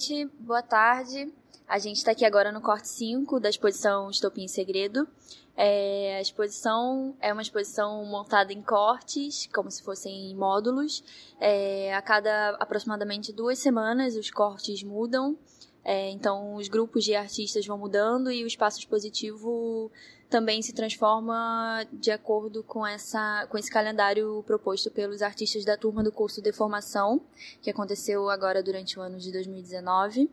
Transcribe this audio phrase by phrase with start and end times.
[0.00, 1.30] gente, boa tarde.
[1.68, 5.06] A gente está aqui agora no corte 5 da exposição Estopim Segredo.
[5.54, 11.04] É, a exposição é uma exposição montada em cortes, como se fossem módulos.
[11.38, 15.38] É, a cada aproximadamente duas semanas os cortes mudam.
[15.84, 19.90] É, então os grupos de artistas vão mudando e o espaço expositivo
[20.28, 26.04] também se transforma de acordo com, essa, com esse calendário proposto pelos artistas da turma
[26.04, 27.20] do curso de formação,
[27.60, 30.30] que aconteceu agora durante o ano de 2019.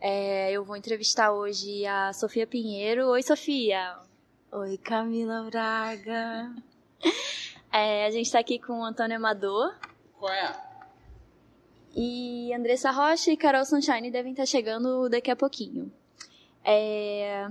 [0.00, 3.06] É, eu vou entrevistar hoje a Sofia Pinheiro.
[3.06, 3.96] Oi, Sofia!
[4.50, 6.52] Oi, Camila Braga!
[7.72, 9.74] É, a gente está aqui com o Antônio Amador.
[10.18, 10.71] Qual é?
[11.94, 15.92] E Andressa Rocha e Carol Sunshine devem estar chegando daqui a pouquinho.
[16.64, 17.50] É,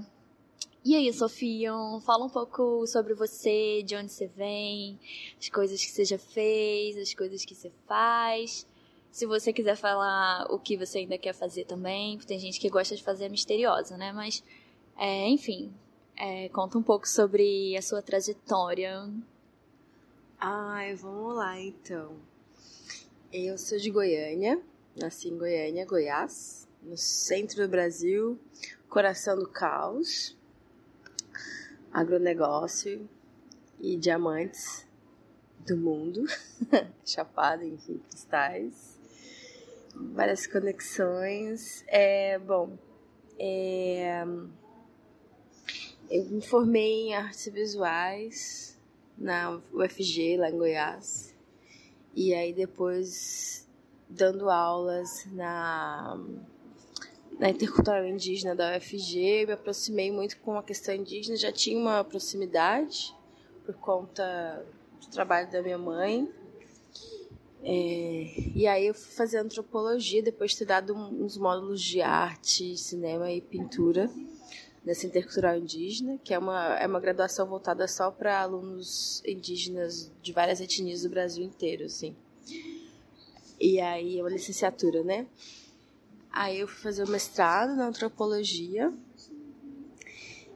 [0.83, 1.71] e aí, Sofia,
[2.03, 4.99] fala um pouco sobre você, de onde você vem,
[5.39, 8.65] as coisas que você já fez, as coisas que você faz.
[9.11, 12.67] Se você quiser falar o que você ainda quer fazer também, porque tem gente que
[12.67, 14.11] gosta de fazer misteriosa, né?
[14.11, 14.43] Mas,
[14.97, 15.71] é, enfim,
[16.17, 19.07] é, conta um pouco sobre a sua trajetória.
[20.39, 22.30] Ai, vamos lá então.
[23.33, 24.61] Eu sou de Goiânia,
[24.93, 28.37] nasci em Goiânia, Goiás, no centro do Brasil,
[28.89, 30.37] coração do caos
[31.93, 33.09] agronegócio
[33.79, 34.85] e diamantes
[35.65, 36.25] do mundo,
[37.05, 38.99] chapado em cristais,
[39.95, 41.85] várias conexões.
[41.87, 42.77] É, bom,
[43.39, 44.25] é,
[46.09, 48.77] eu me formei em artes visuais
[49.17, 51.30] na UFG, lá em Goiás,
[52.15, 53.67] e aí depois
[54.09, 56.19] dando aulas na
[57.39, 62.03] na intercultural indígena da UFG, me aproximei muito com a questão indígena, já tinha uma
[62.03, 63.15] proximidade
[63.65, 64.63] por conta
[64.99, 66.29] do trabalho da minha mãe.
[67.63, 72.77] É, e aí eu fui fazer antropologia depois de ter dado uns módulos de arte,
[72.77, 74.07] cinema e pintura
[74.83, 80.33] nessa intercultural indígena, que é uma, é uma graduação voltada só para alunos indígenas de
[80.33, 82.15] várias etnias do Brasil inteiro, assim.
[83.59, 85.27] E aí é uma licenciatura, né?
[86.31, 88.91] Aí eu fui fazer o mestrado na antropologia.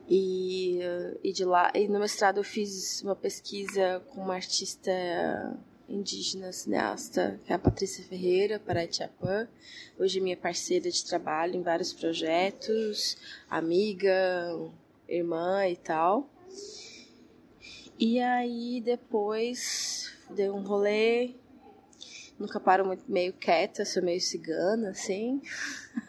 [0.08, 0.80] E,
[1.24, 4.92] e de lá, e no mestrado eu fiz uma pesquisa com uma artista
[5.88, 9.48] indígena cineasta, que é a Patrícia Ferreira, para Etiapã.
[9.98, 13.18] Hoje é minha parceira de trabalho em vários projetos,
[13.50, 14.14] amiga,
[15.08, 16.30] irmã e tal.
[18.00, 21.36] E aí depois dei um rolê
[22.38, 25.42] nunca paro muito meio quieta, sou meio cigana, assim.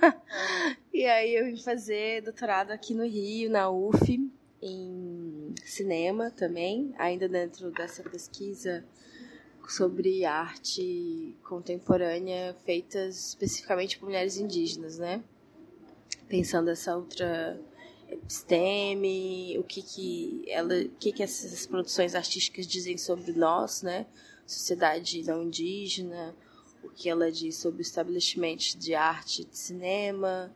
[0.92, 7.28] e aí eu vim fazer doutorado aqui no Rio, na UF, em cinema também, ainda
[7.28, 8.84] dentro dessa pesquisa
[9.68, 15.22] sobre arte contemporânea feitas especificamente por mulheres indígenas, né?
[16.28, 17.60] Pensando essa outra
[18.08, 24.06] episteme, o que que ela, o que que essas produções artísticas dizem sobre nós, né?
[24.46, 26.34] sociedade não indígena,
[26.82, 30.54] o que ela diz sobre o estabelecimento de arte de cinema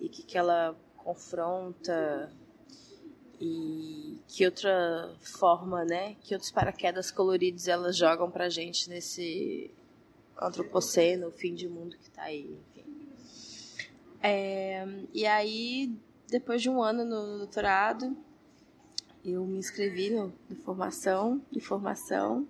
[0.00, 2.32] e o que, que ela confronta
[3.40, 9.70] e que outra forma, né, que outros paraquedas coloridos elas jogam pra gente nesse
[10.40, 12.84] antropoceno, fim de mundo que tá aí, enfim.
[14.20, 15.92] É, e aí,
[16.28, 18.16] depois de um ano no doutorado,
[19.24, 22.46] eu me inscrevi no, no formação, de formação,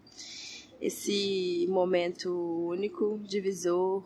[0.81, 2.31] esse momento
[2.67, 4.05] único, divisor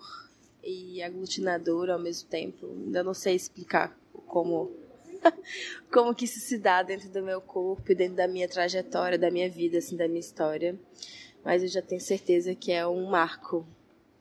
[0.63, 2.67] e aglutinador ao mesmo tempo.
[2.67, 4.71] Ainda não sei explicar como
[5.93, 9.31] como que isso se dá dentro do meu corpo e dentro da minha trajetória, da
[9.31, 10.79] minha vida, assim, da minha história.
[11.45, 13.67] Mas eu já tenho certeza que é um marco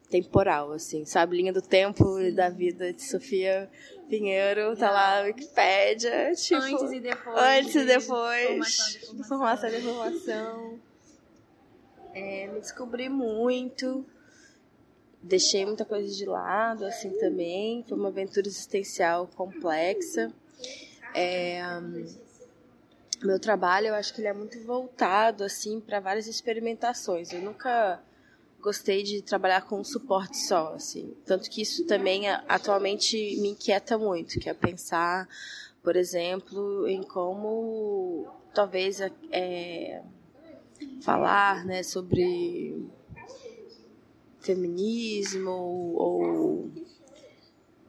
[0.09, 1.37] temporal, assim, sabe?
[1.37, 3.69] Linha do tempo da vida de Sofia
[4.09, 6.61] Pinheiro, tá lá na Wikipédia, tipo...
[6.61, 7.37] Antes e depois.
[7.37, 8.99] Antes e depois.
[9.09, 10.79] de Informação de informação.
[12.13, 14.05] É, me descobri muito,
[15.23, 17.85] deixei muita coisa de lado, assim, também.
[17.87, 20.29] Foi uma aventura existencial complexa.
[21.13, 21.61] É,
[23.23, 27.31] meu trabalho, eu acho que ele é muito voltado, assim, para várias experimentações.
[27.31, 28.01] Eu nunca
[28.59, 31.15] gostei de trabalhar com um suporte só, assim.
[31.25, 35.27] Tanto que isso também atualmente me inquieta muito, que é pensar,
[35.83, 38.99] por exemplo, em como talvez
[39.31, 40.01] é,
[41.01, 42.87] falar né, sobre
[44.39, 46.71] feminismo ou,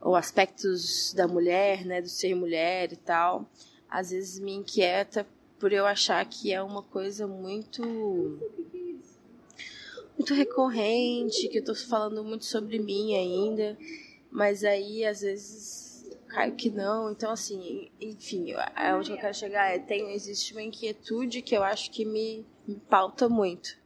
[0.03, 3.49] ou aspectos da mulher, né, do ser mulher e tal,
[3.89, 5.25] às vezes me inquieta
[5.59, 7.81] por eu achar que é uma coisa muito
[10.17, 13.77] muito recorrente, que eu estou falando muito sobre mim ainda
[14.33, 15.83] mas aí às vezes
[16.33, 17.11] caio que não.
[17.11, 21.63] Então, assim, enfim, é onde eu quero chegar é tem, existe uma inquietude que eu
[21.63, 23.77] acho que me, me pauta muito.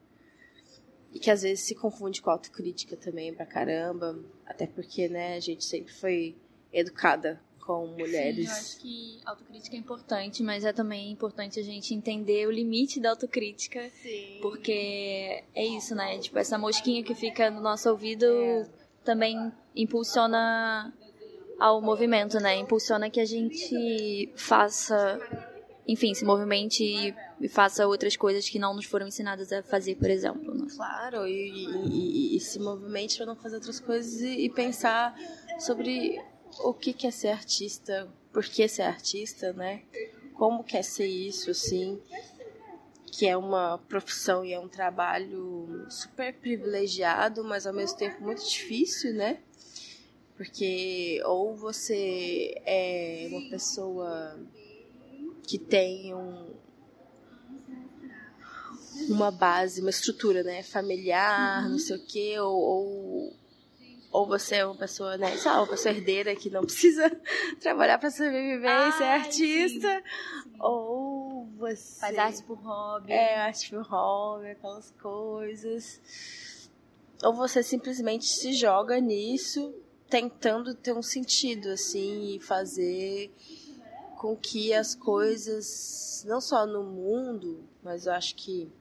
[1.14, 4.18] E que às vezes se confunde com autocrítica também pra caramba.
[4.48, 6.36] Até porque, né, a gente sempre foi
[6.72, 8.50] educada com mulheres.
[8.50, 12.52] Sim, eu acho que autocrítica é importante, mas é também importante a gente entender o
[12.52, 13.90] limite da autocrítica.
[14.02, 14.40] Sim.
[14.42, 16.18] Porque é isso, né?
[16.18, 18.66] Tipo, essa mosquinha que fica no nosso ouvido é.
[19.04, 20.94] também impulsiona
[21.60, 22.56] ao movimento, né?
[22.56, 25.20] Impulsiona que a gente faça,
[25.86, 29.96] enfim, se movimente e, e faça outras coisas que não nos foram ensinadas a fazer,
[29.96, 30.54] por exemplo.
[30.54, 30.68] Né?
[30.76, 35.16] Claro, e, e, e, se movimente para não fazer outras coisas e pensar
[35.60, 36.22] sobre
[36.60, 39.84] o que, que é ser artista, por que ser artista, né?
[40.34, 42.00] Como quer ser isso, assim,
[43.12, 48.48] que é uma profissão e é um trabalho super privilegiado, mas ao mesmo tempo muito
[48.48, 49.40] difícil, né?
[50.36, 54.40] Porque ou você é uma pessoa
[55.48, 56.54] que tem um,
[59.10, 61.72] uma base, uma estrutura, né, familiar, uhum.
[61.72, 63.38] não sei o quê, ou, ou
[64.10, 67.10] ou você é uma pessoa, né, sei lá, uma pessoa herdeira que não precisa
[67.60, 70.04] trabalhar para sobreviver e ser artista,
[70.44, 70.56] sim.
[70.60, 73.12] ou você faz arte por hobby.
[73.12, 76.02] É, arte por hobby, aquelas coisas.
[77.24, 79.74] Ou você simplesmente se joga nisso,
[80.10, 83.32] tentando ter um sentido assim e fazer
[84.18, 88.72] com que as coisas, não só no mundo, mas eu acho que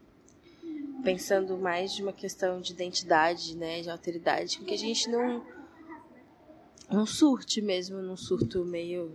[1.03, 5.45] pensando mais de uma questão de identidade, né, de alteridade, que a gente não
[6.89, 9.13] não surte mesmo, num surto meio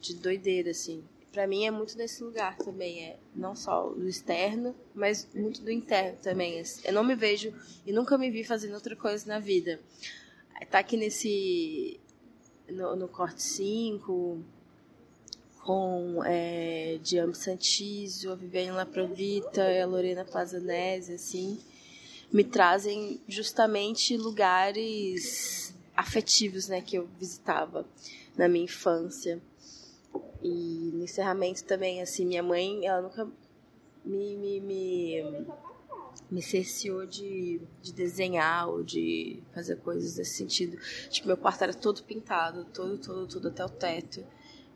[0.00, 1.02] de doideira assim.
[1.32, 5.70] Para mim é muito nesse lugar também, é não só do externo, mas muito do
[5.70, 6.62] interno também.
[6.84, 7.54] Eu não me vejo
[7.86, 9.80] e nunca me vi fazendo outra coisa na vida.
[10.70, 11.98] Tá aqui nesse
[12.68, 14.44] no, no corte 5,
[15.64, 21.58] com é, Diamo Santísio, a Viviane Laprovita e a Lorena Plazanese, assim,
[22.32, 27.86] me trazem justamente lugares afetivos, né, que eu visitava
[28.36, 29.40] na minha infância.
[30.42, 33.30] E no encerramento também, assim, minha mãe, ela nunca
[34.04, 35.46] me, me, me,
[36.28, 40.76] me cerceou de, de desenhar ou de fazer coisas nesse sentido.
[41.08, 44.24] Tipo, meu quarto era todo pintado, todo, todo, todo até o teto.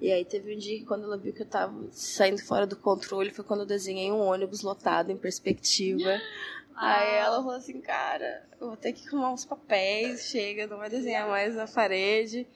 [0.01, 2.77] E aí teve um dia que quando ela viu que eu tava saindo fora do
[2.77, 6.21] controle, foi quando eu desenhei um ônibus lotado em perspectiva.
[6.79, 6.99] Ah.
[6.99, 10.91] Aí ela falou assim, cara, eu vou ter que arrumar uns papéis, chega, não vai
[10.91, 12.47] desenhar mais na parede.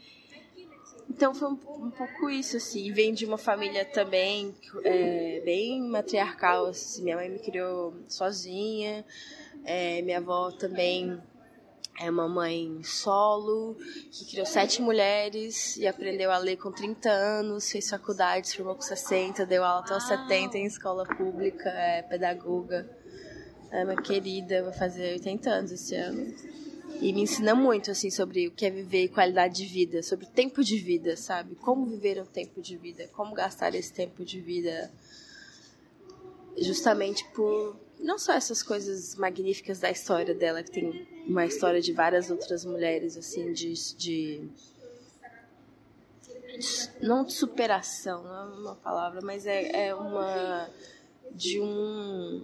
[1.09, 2.93] Então foi um, um pouco isso, assim.
[2.93, 4.55] Vem de uma família também
[4.85, 6.67] é, bem matriarcal.
[6.67, 7.03] Assim.
[7.03, 9.05] Minha mãe me criou sozinha.
[9.65, 11.21] É, minha avó também
[11.99, 13.77] é uma mãe solo,
[14.11, 18.75] que criou sete mulheres e aprendeu a ler com 30 anos, fez faculdade, se formou
[18.75, 22.89] com 60, deu aula até os 70 em escola pública, é pedagoga.
[23.71, 26.35] É uma querida, vai fazer 80 anos esse ano.
[27.01, 30.27] E me ensina muito, assim, sobre o que é viver e qualidade de vida, sobre
[30.27, 31.55] tempo de vida, sabe?
[31.55, 34.91] Como viver um tempo de vida, como gastar esse tempo de vida
[36.59, 41.93] justamente por não só essas coisas magníficas da história dela, que tem uma história de
[41.93, 43.75] várias outras mulheres, assim, de.
[43.97, 44.49] de
[47.01, 50.69] não de superação, não é uma palavra, mas é, é uma.
[51.33, 52.43] de um.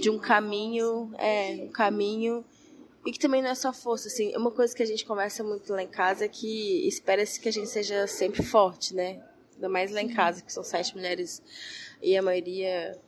[0.00, 1.12] de um caminho.
[1.18, 2.44] É, um caminho.
[3.04, 4.36] E que também não é só força, assim.
[4.36, 7.52] Uma coisa que a gente conversa muito lá em casa é que espera-se que a
[7.52, 9.22] gente seja sempre forte, né?
[9.54, 11.40] Ainda mais lá em casa, que são sete mulheres
[12.02, 13.00] e a maioria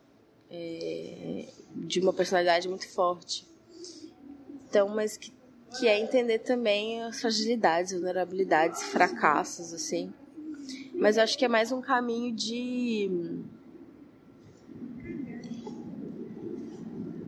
[0.50, 3.46] é, de uma personalidade muito forte.
[4.68, 5.32] Então, mas que,
[5.78, 10.12] que é entender também as fragilidades, vulnerabilidades, fracassos, assim.
[10.94, 13.10] Mas eu acho que é mais um caminho de.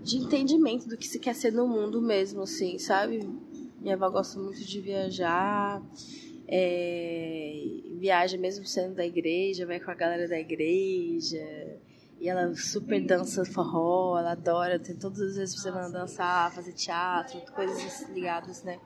[0.03, 3.21] de entendimento do que se quer ser no mundo mesmo, assim, sabe?
[3.81, 5.81] Minha avó gosta muito de viajar,
[6.49, 7.65] é,
[7.97, 11.39] viaja mesmo sendo da igreja, vai com a galera da igreja,
[12.21, 16.73] e ela super dança forró, ela adora, tem todas as vezes pra semana dançar, fazer
[16.75, 18.79] teatro, coisas ligadas, né?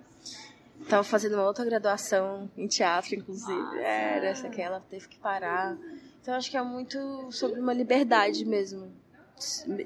[0.88, 3.78] Tava fazendo uma outra graduação em teatro, inclusive.
[3.80, 5.76] Era, essa que ela teve que parar.
[6.22, 6.98] Então acho que é muito
[7.32, 8.92] sobre uma liberdade mesmo,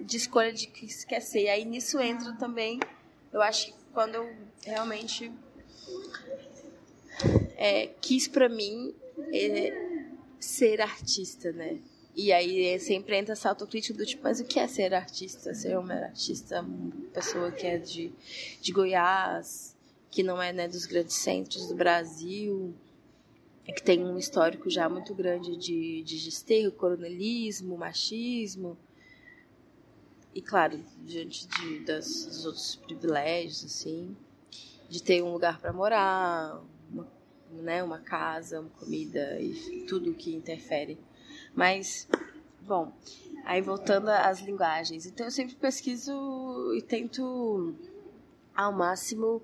[0.05, 1.45] de escolha de que quer ser.
[1.45, 2.79] E aí nisso entra também,
[3.33, 4.31] eu acho que quando eu
[4.63, 5.33] realmente
[7.57, 8.95] é, quis para mim
[9.33, 10.07] é,
[10.39, 11.79] ser artista, né?
[12.21, 15.55] E aí sempre entra essa autocrítica do tipo, mas o que é ser artista?
[15.55, 18.13] Ser uma artista, uma pessoa que é de,
[18.61, 19.77] de Goiás,
[20.11, 22.75] que não é né, dos grandes centros do Brasil,
[23.65, 28.77] que tem um histórico já muito grande de, de desterro, coronelismo, machismo.
[30.35, 34.17] E claro, diante de, das, dos outros privilégios, assim,
[34.89, 36.61] de ter um lugar para morar,
[36.91, 37.07] uma,
[37.53, 40.99] né, uma casa, uma comida e tudo que interfere.
[41.55, 42.09] Mas,
[42.63, 42.93] bom,
[43.45, 45.07] aí voltando às linguagens.
[45.07, 47.75] Então eu sempre pesquiso e tento
[48.55, 49.43] ao máximo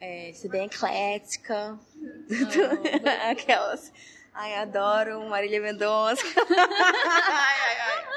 [0.00, 1.78] é, ser bem eclética.
[2.00, 3.30] Oh.
[3.30, 3.92] Aquelas.
[4.32, 6.22] Ai, adoro Marília Mendonça.
[6.56, 8.08] ai, ai, ai.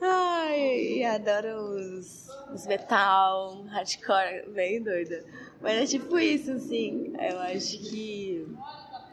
[0.00, 5.24] Ai, adoro os, os metal, hardcore, bem doida.
[5.60, 7.14] Mas é tipo isso, assim.
[7.18, 8.46] Eu acho que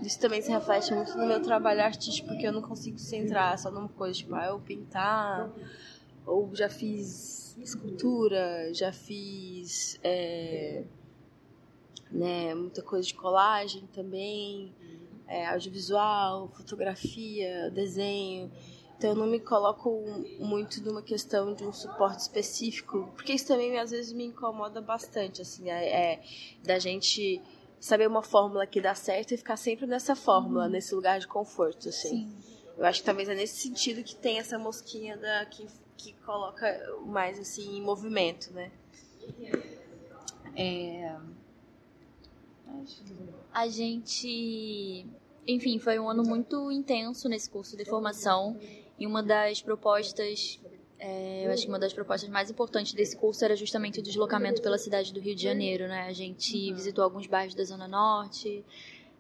[0.08, 3.72] isso também se reflete muito no meu trabalho artístico, porque eu não consigo centrar só
[3.72, 5.50] numa coisa, tipo, ah, eu pintar,
[6.26, 10.00] ou já fiz escultura, já fiz.
[10.04, 10.84] É,
[12.12, 12.54] né?
[12.54, 14.74] Muita coisa de colagem também,
[15.28, 18.52] é, audiovisual, fotografia, desenho.
[18.98, 20.02] Então eu não me coloco
[20.40, 25.42] muito numa questão de um suporte específico, porque isso também às vezes me incomoda bastante,
[25.42, 26.24] assim, é, é
[26.64, 27.42] da gente
[27.84, 30.70] saber uma fórmula que dá certo e ficar sempre nessa fórmula, uhum.
[30.70, 32.10] nesse lugar de conforto, assim.
[32.10, 32.38] Sim.
[32.78, 36.66] Eu acho que talvez é nesse sentido que tem essa mosquinha da que, que coloca
[37.06, 38.72] mais assim em movimento, né?
[40.56, 41.14] É,
[43.52, 45.06] a gente,
[45.46, 48.58] enfim, foi um ano muito intenso nesse curso de formação
[48.98, 50.58] e uma das propostas,
[51.06, 54.62] é, eu acho que uma das propostas mais importantes desse curso era justamente o deslocamento
[54.62, 56.04] pela cidade do Rio de Janeiro, né?
[56.08, 56.76] A gente uhum.
[56.76, 58.64] visitou alguns bairros da Zona Norte,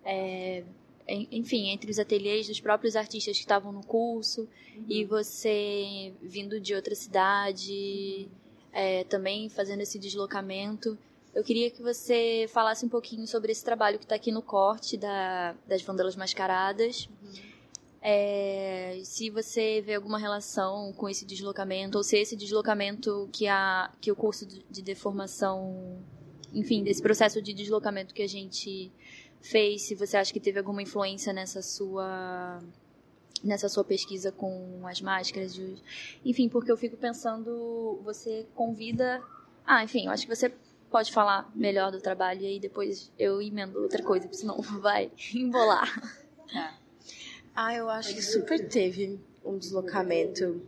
[0.06, 0.64] é,
[1.06, 4.48] enfim, entre os ateliês dos próprios artistas que estavam no curso
[4.78, 4.86] uhum.
[4.88, 8.30] e você vindo de outra cidade,
[8.72, 10.98] é, também fazendo esse deslocamento.
[11.36, 14.96] Eu queria que você falasse um pouquinho sobre esse trabalho que está aqui no corte
[14.96, 17.10] da, das Vandelas Mascaradas.
[17.22, 17.53] Uhum.
[18.06, 23.90] É, se você vê alguma relação com esse deslocamento, ou se esse deslocamento que, a,
[24.02, 26.04] que o curso de deformação,
[26.54, 28.92] enfim, desse processo de deslocamento que a gente
[29.42, 32.62] fez, se você acha que teve alguma influência nessa sua
[33.42, 35.76] nessa sua pesquisa com as máscaras, de,
[36.26, 39.22] enfim, porque eu fico pensando, você convida,
[39.66, 40.54] ah, enfim, eu acho que você
[40.90, 46.02] pode falar melhor do trabalho e aí depois eu emendo outra coisa, senão vai embolar.
[46.52, 46.83] Tá.
[47.56, 50.66] Ah, eu acho que super teve um deslocamento.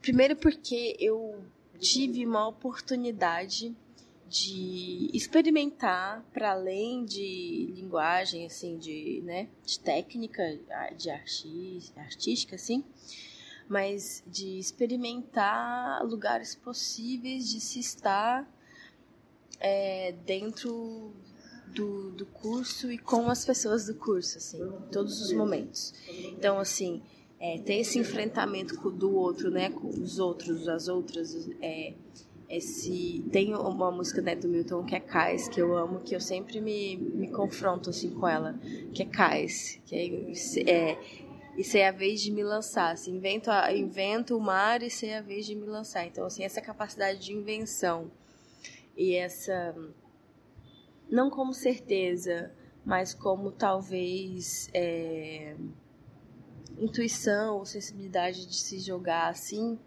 [0.00, 1.42] Primeiro porque eu
[1.78, 3.74] tive uma oportunidade
[4.28, 10.42] de experimentar para além de linguagem assim de né de técnica
[10.96, 12.84] de artística assim
[13.68, 18.44] mas de experimentar lugares possíveis de se estar
[19.60, 21.12] é, dentro
[21.76, 25.92] do, do curso e com as pessoas do curso, assim, em todos os momentos.
[26.08, 27.02] Então, assim,
[27.38, 31.92] é, ter esse enfrentamento do outro, né, com os outros, as outras, é,
[32.48, 36.20] esse tem uma música né, do Milton que é Cais que eu amo que eu
[36.20, 38.56] sempre me, me confronto assim com ela
[38.94, 41.00] que é Cais que é, é
[41.58, 45.04] isso é a vez de me lançar assim invento a, invento o mar e isso
[45.04, 48.12] é a vez de me lançar então assim essa capacidade de invenção
[48.96, 49.74] e essa
[51.10, 52.52] não como certeza,
[52.84, 55.56] mas como talvez é,
[56.78, 59.78] intuição ou sensibilidade de se jogar assim,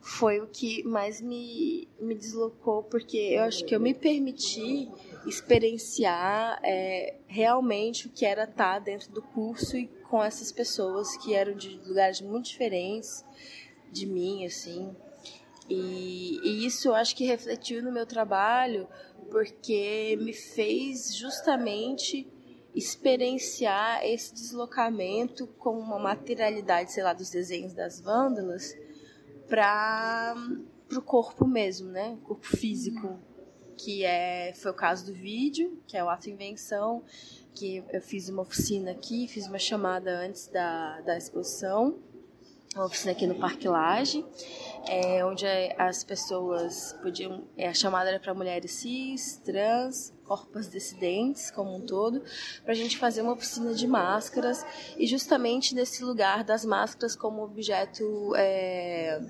[0.00, 4.90] foi o que mais me, me deslocou, porque eu acho que eu me permiti
[5.26, 11.34] experienciar é, realmente o que era estar dentro do curso e com essas pessoas que
[11.34, 13.24] eram de lugares muito diferentes
[13.92, 14.94] de mim, assim.
[15.68, 18.88] E, e isso eu acho que refletiu no meu trabalho,
[19.30, 22.26] porque me fez justamente
[22.74, 28.76] experienciar esse deslocamento com uma materialidade, sei lá, dos desenhos das vândalas
[29.48, 30.34] para
[30.96, 32.16] o corpo mesmo, né?
[32.22, 33.18] O corpo físico,
[33.76, 37.02] que é foi o caso do vídeo, que é o ato invenção,
[37.54, 41.98] que eu fiz uma oficina aqui, fiz uma chamada antes da, da exposição
[42.74, 44.24] uma oficina aqui no Parque Laje,
[44.86, 45.44] é, onde
[45.76, 47.44] as pessoas podiam.
[47.56, 52.22] É, a chamada era para mulheres cis, trans, corpos dissidentes como um todo,
[52.62, 54.64] para a gente fazer uma oficina de máscaras
[54.96, 58.34] e justamente nesse lugar das máscaras como objeto.
[58.36, 59.20] É,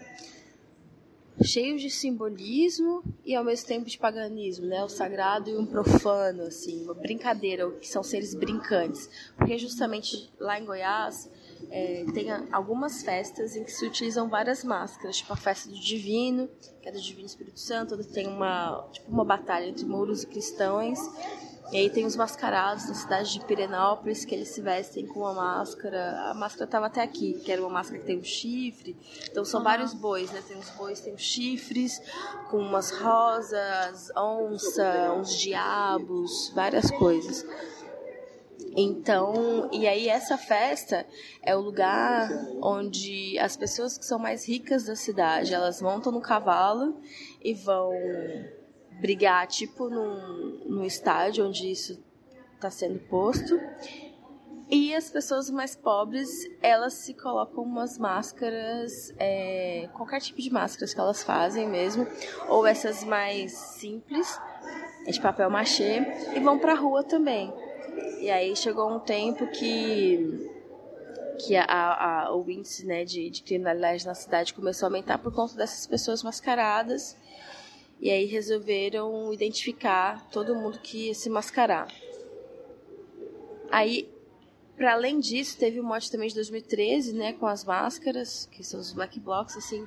[1.42, 4.84] cheio de simbolismo e ao mesmo tempo de paganismo, né?
[4.84, 9.08] O sagrado e um profano, assim, uma brincadeira, que são seres brincantes.
[9.38, 11.30] Porque justamente lá em Goiás
[11.70, 16.48] é, tem algumas festas em que se utilizam várias máscaras, tipo a festa do Divino,
[16.80, 20.26] que é do Divino Espírito Santo, onde tem uma, tipo uma batalha entre mouros e
[20.26, 20.98] cristãos.
[21.72, 25.32] E aí tem os mascarados na cidade de Pirenópolis, que eles se vestem com uma
[25.32, 26.30] máscara.
[26.30, 28.96] A máscara estava até aqui, que era uma máscara que tem um chifre.
[29.30, 29.64] Então são uhum.
[29.64, 30.42] vários bois, né?
[30.46, 32.02] Tem os bois, tem os chifres,
[32.50, 37.46] com umas rosas, onça, uns diabos, várias coisas.
[38.76, 41.04] Então, e aí essa festa
[41.42, 42.28] é o lugar
[42.62, 47.00] onde as pessoas que são mais ricas da cidade, elas montam no cavalo
[47.42, 47.92] e vão
[49.00, 52.02] brigar, tipo, num, num estádio onde isso
[52.54, 53.58] está sendo posto.
[54.72, 56.30] E as pessoas mais pobres,
[56.62, 62.06] elas se colocam umas máscaras, é, qualquer tipo de máscaras que elas fazem mesmo,
[62.48, 64.40] ou essas mais simples,
[65.04, 67.52] é de papel machê, e vão pra rua também.
[68.20, 70.50] E aí chegou um tempo que
[71.40, 75.32] que a, a, o índice né, de, de criminalidade na cidade começou a aumentar por
[75.32, 77.16] conta dessas pessoas mascaradas.
[77.98, 81.88] E aí resolveram identificar todo mundo que ia se mascarar.
[83.70, 84.08] Aí,
[84.76, 88.80] para além disso, teve o mote também de 2013, né, com as máscaras, que são
[88.80, 89.86] os black blocs, assim,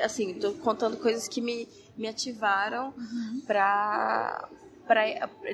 [0.00, 3.42] assim, tô contando coisas que me, me ativaram uhum.
[3.46, 4.48] para
[4.88, 5.04] para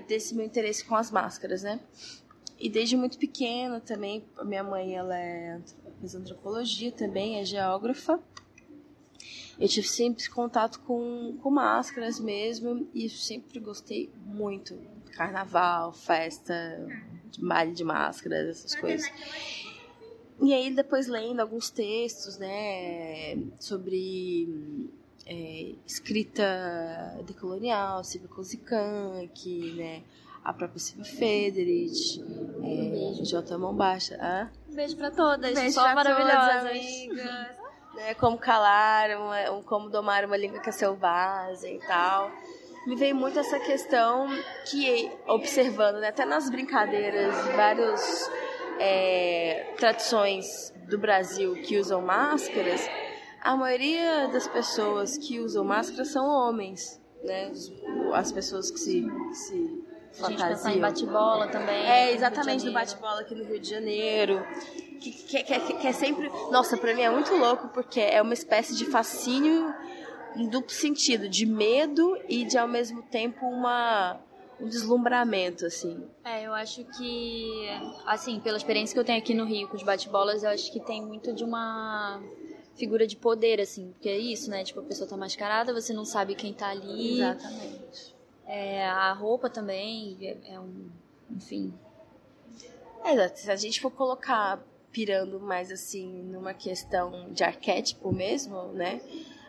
[0.06, 1.80] desse meu interesse com as máscaras, né?
[2.58, 5.60] E desde muito pequena também, minha mãe ela é,
[6.14, 8.20] antropologia também, é geógrafa.
[9.58, 14.78] Eu tive sempre contato com, com máscaras mesmo e sempre gostei muito.
[15.12, 16.54] Carnaval, festa,
[17.38, 19.10] baile de máscaras, essas coisas.
[20.40, 24.48] E aí depois lendo alguns textos, né, sobre
[25.26, 26.44] é, escrita
[27.26, 30.02] decolonial, Silvia Kozikank, né?
[30.44, 32.22] A própria Silvia Federich,
[32.62, 33.56] é, J.
[33.56, 34.18] Mão Baixa.
[34.20, 34.48] Ah?
[34.68, 36.70] Um beijo pra todas, beijo só pra maravilhosas.
[36.70, 37.64] amigas.
[37.94, 42.30] né, como calar, uma, como domar uma língua que é selvagem e tal.
[42.86, 44.28] Me veio muito essa questão
[44.66, 48.30] que, observando, né, até nas brincadeiras, várias
[48.78, 52.86] é, tradições do Brasil que usam máscaras,
[53.44, 57.52] a maioria das pessoas que usam máscara são homens, né?
[58.14, 59.84] As pessoas que se, que se
[60.22, 61.84] a gente pensar em bate-bola também.
[61.86, 64.42] É, exatamente, do bate-bola aqui no Rio de Janeiro.
[64.98, 66.30] Que, que, que, que, é sempre.
[66.50, 69.74] Nossa, pra mim é muito louco, porque é uma espécie de fascínio
[70.34, 74.18] em duplo sentido, de medo e de ao mesmo tempo uma.
[74.58, 76.08] Um deslumbramento, assim.
[76.24, 77.68] É, eu acho que,
[78.06, 80.78] assim, pela experiência que eu tenho aqui no Rio com os bate-bolas, eu acho que
[80.78, 82.22] tem muito de uma
[82.74, 84.64] figura de poder, assim, porque é isso, né?
[84.64, 87.20] Tipo, a pessoa tá mascarada, você não sabe quem tá ali.
[87.20, 88.14] Exatamente.
[88.46, 90.90] É, a roupa também é, é um.
[91.30, 91.72] Enfim.
[93.04, 99.00] É, se a gente for colocar pirando mais assim numa questão de arquétipo mesmo, né?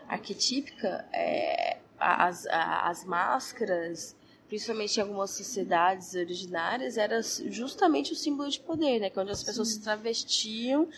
[0.08, 4.16] Arquetípica, é, as, as máscaras,
[4.48, 9.10] principalmente em algumas sociedades originárias, era justamente o símbolo de poder, né?
[9.10, 9.74] Que é onde as pessoas Sim.
[9.74, 10.88] se travestiam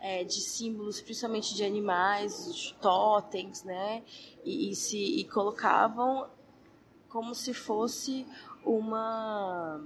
[0.00, 4.02] é, de símbolos, principalmente de animais, de totens, né?
[4.44, 6.28] E, e se e colocavam
[7.08, 8.26] como se fosse
[8.64, 9.80] uma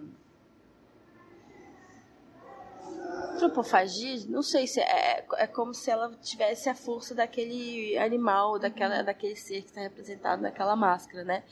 [3.34, 8.98] antropofagia, não sei se é, é como se ela tivesse a força daquele animal, daquela,
[8.98, 9.04] uhum.
[9.04, 11.42] daquele ser que está representado naquela máscara, né?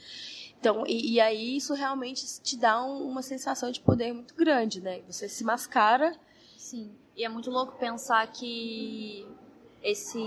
[0.61, 4.79] Então, e, e, aí isso realmente te dá um, uma sensação de poder muito grande,
[4.79, 5.01] né?
[5.09, 6.15] Você se mascara.
[6.55, 6.91] Sim.
[7.17, 9.27] E é muito louco pensar que
[9.81, 10.21] esse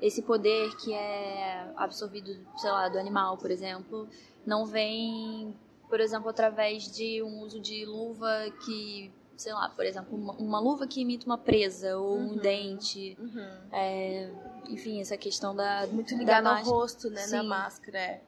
[0.00, 4.08] esse poder que é absorvido, sei lá, do animal, por exemplo,
[4.46, 5.54] não vem,
[5.88, 10.60] por exemplo, através de um uso de luva que, sei lá, por exemplo, uma, uma
[10.60, 12.32] luva que imita uma presa ou uhum.
[12.32, 13.16] um dente.
[13.20, 13.58] Uhum.
[13.70, 14.30] É,
[14.68, 15.86] enfim, essa questão da.
[15.88, 17.20] Muito ligada ao rosto, né?
[17.20, 17.36] Sim.
[17.36, 17.98] Na máscara.
[17.98, 18.20] É.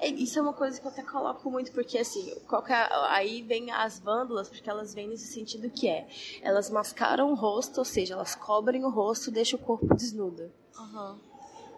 [0.00, 3.70] É, isso é uma coisa que eu até coloco muito, porque assim, é, aí vem
[3.70, 6.08] as vândalas, porque elas vêm nesse sentido que é,
[6.40, 10.50] elas mascaram o rosto, ou seja, elas cobrem o rosto e deixam o corpo desnudo.
[10.78, 11.18] Uhum.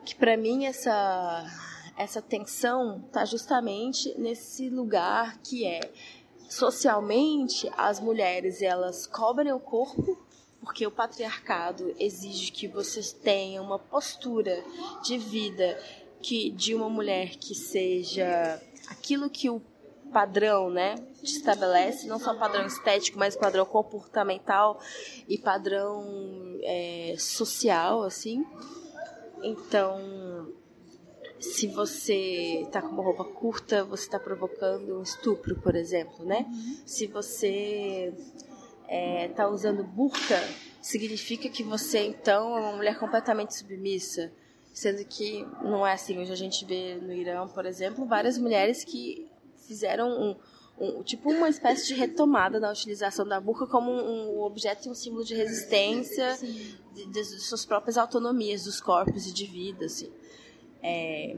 [0.04, 1.44] Que para mim essa,
[1.96, 5.80] essa tensão tá justamente nesse lugar que é,
[6.48, 10.16] socialmente, as mulheres elas cobrem o corpo
[10.62, 14.64] porque o patriarcado exige que vocês tenham uma postura
[15.02, 15.76] de vida
[16.22, 19.60] que de uma mulher que seja aquilo que o
[20.12, 24.78] padrão, né, estabelece, não só padrão estético, mas padrão comportamental
[25.26, 26.04] e padrão
[26.62, 28.44] é, social, assim.
[29.42, 30.52] Então,
[31.40, 36.46] se você tá com uma roupa curta, você está provocando um estupro, por exemplo, né?
[36.86, 38.14] Se você
[38.86, 40.40] é, tá usando burca,
[40.80, 44.32] significa que você então é uma mulher completamente submissa.
[44.72, 46.18] Sendo que não é assim.
[46.18, 49.30] Hoje a gente vê no Irã, por exemplo, várias mulheres que
[49.66, 50.36] fizeram um,
[50.78, 54.90] um, tipo uma espécie de retomada na utilização da burca como um, um objeto e
[54.90, 56.36] um símbolo de resistência
[56.94, 60.10] de, de, suas próprias autonomias dos corpos e de vida, assim.
[60.82, 61.36] É,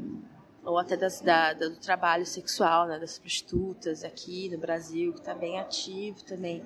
[0.64, 5.34] ou até das, da, do trabalho sexual, né, das prostitutas aqui no Brasil, que está
[5.34, 6.64] bem ativo também.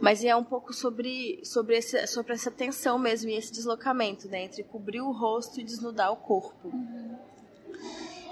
[0.00, 4.44] Mas é um pouco sobre, sobre, esse, sobre essa tensão mesmo e esse deslocamento, né,
[4.44, 6.68] entre cobrir o rosto e desnudar o corpo.
[6.68, 7.16] Uhum.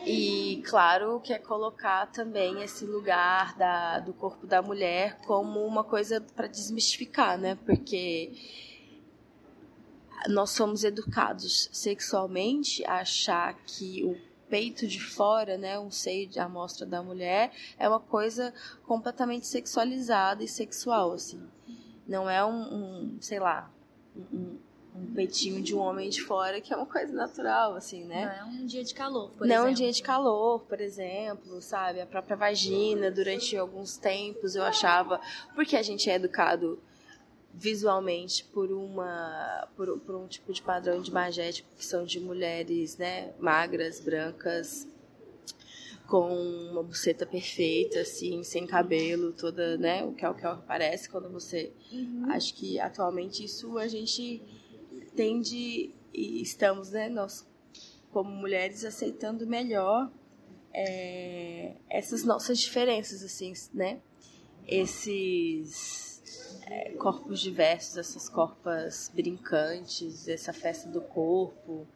[0.07, 5.83] E, claro, que é colocar também esse lugar da, do corpo da mulher como uma
[5.83, 7.59] coisa para desmistificar, né?
[7.67, 8.31] Porque
[10.29, 14.17] nós somos educados sexualmente a achar que o
[14.49, 18.53] peito de fora, né, um seio de amostra da mulher, é uma coisa
[18.87, 21.43] completamente sexualizada e sexual, assim.
[22.07, 23.71] Não é um, um sei lá,
[24.17, 24.59] um,
[24.95, 28.25] um, peitinho de um homem de fora que é uma coisa natural, assim, né?
[28.25, 29.63] Não é um dia de calor, por Não exemplo.
[29.63, 32.01] Não é um dia de calor, por exemplo, sabe?
[32.01, 35.21] A própria vagina, durante alguns tempos eu achava,
[35.55, 36.81] porque a gente é educado
[37.59, 42.99] visualmente por uma por, por, um tipo de padrão de magético que são de mulheres
[42.99, 44.87] né magras brancas
[46.07, 46.29] com
[46.71, 51.31] uma buceta perfeita assim sem cabelo toda né o que é o que parece quando
[51.31, 52.31] você uhum.
[52.31, 54.43] acho que atualmente isso a gente
[55.15, 57.47] tende e estamos né nós
[58.11, 60.11] como mulheres aceitando melhor
[60.75, 63.99] é, essas nossas diferenças assim né
[64.69, 66.16] esses
[66.67, 71.87] é, corpos diversos, essas corpas brincantes, essa festa do corpo.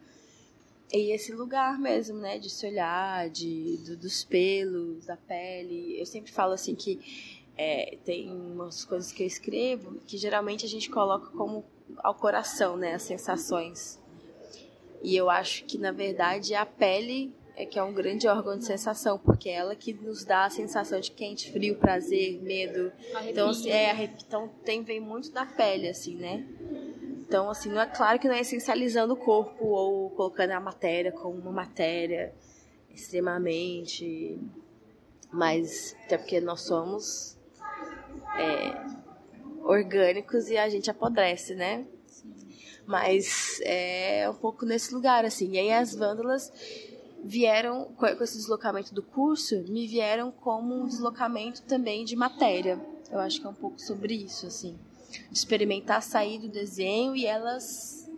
[0.92, 5.98] E esse lugar mesmo, né, de se olhar, de, do, dos pelos, da pele.
[6.00, 7.00] Eu sempre falo assim que
[7.56, 11.64] é, tem umas coisas que eu escrevo que geralmente a gente coloca como
[11.98, 13.98] ao coração, né, as sensações.
[15.02, 18.64] E eu acho que na verdade a pele é que é um grande órgão de
[18.64, 22.90] sensação, porque é ela que nos dá a sensação de quente, frio, prazer, medo.
[23.14, 23.30] Arrepio.
[23.30, 26.46] Então, assim, é, então tem, vem muito da pele, assim, né?
[27.20, 31.12] Então, assim, não é claro que não é essencializando o corpo ou colocando a matéria
[31.12, 32.34] como uma matéria
[32.88, 34.38] extremamente.
[35.30, 37.38] Mas, até porque nós somos
[38.38, 38.74] é,
[39.62, 41.84] orgânicos e a gente apodrece, né?
[42.86, 45.52] Mas é um pouco nesse lugar, assim.
[45.52, 46.50] E aí as vândalas
[47.22, 52.80] vieram, com esse deslocamento do curso, me vieram como um deslocamento também de matéria.
[53.10, 54.78] Eu acho que é um pouco sobre isso, assim.
[55.30, 58.08] Experimentar sair do desenho e elas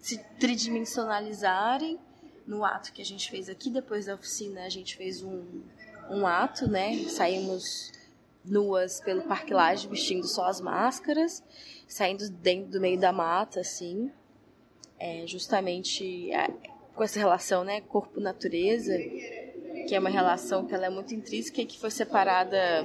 [0.00, 1.98] se tridimensionalizarem
[2.46, 3.70] no ato que a gente fez aqui.
[3.70, 5.62] Depois da oficina, a gente fez um,
[6.10, 6.96] um ato, né?
[7.08, 7.92] Saímos
[8.44, 11.42] nuas pelo Parque Laje vestindo só as máscaras,
[11.88, 14.10] saindo dentro do meio da mata, assim.
[14.98, 16.50] É, justamente é,
[16.94, 18.96] com essa relação, né, corpo-natureza,
[19.88, 22.84] que é uma relação que ela é muito intrínseca e que foi separada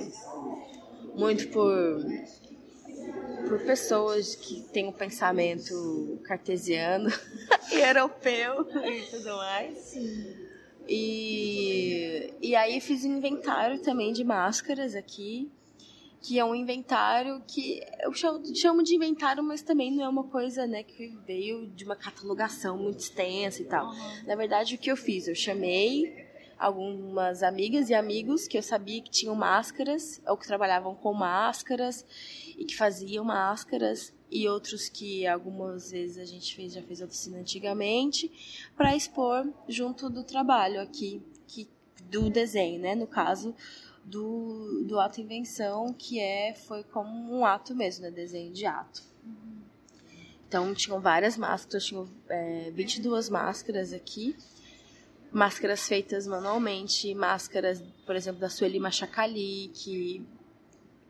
[1.16, 2.04] muito por
[3.48, 7.10] por pessoas que têm um pensamento cartesiano
[7.72, 9.96] e europeu e tudo mais.
[10.88, 15.52] E, e aí fiz inventário também de máscaras aqui
[16.22, 20.68] que é um inventário que eu chamo de inventário, mas também não é uma coisa
[20.68, 23.94] né, que veio de uma catalogação muito extensa e tal.
[24.26, 25.28] Na verdade, o que eu fiz?
[25.28, 26.28] Eu chamei
[26.58, 32.06] algumas amigas e amigos que eu sabia que tinham máscaras ou que trabalhavam com máscaras
[32.58, 37.40] e que faziam máscaras e outros que algumas vezes a gente fez já fez oficina
[37.40, 38.30] antigamente
[38.76, 41.68] para expor junto do trabalho aqui que
[42.10, 42.96] do desenho, né?
[42.96, 43.56] No caso,
[44.04, 48.12] do, do ato invenção, que é foi como um ato mesmo, né?
[48.12, 49.04] Desenho de ato.
[50.48, 54.36] Então, tinham várias máscaras, tinham é, 22 máscaras aqui.
[55.32, 60.26] Máscaras feitas manualmente, máscaras, por exemplo, da Sueli Machacali, que,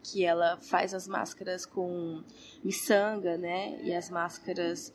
[0.04, 2.21] que ela faz as máscaras com
[2.62, 3.80] miçanga, né?
[3.82, 4.93] E as máscaras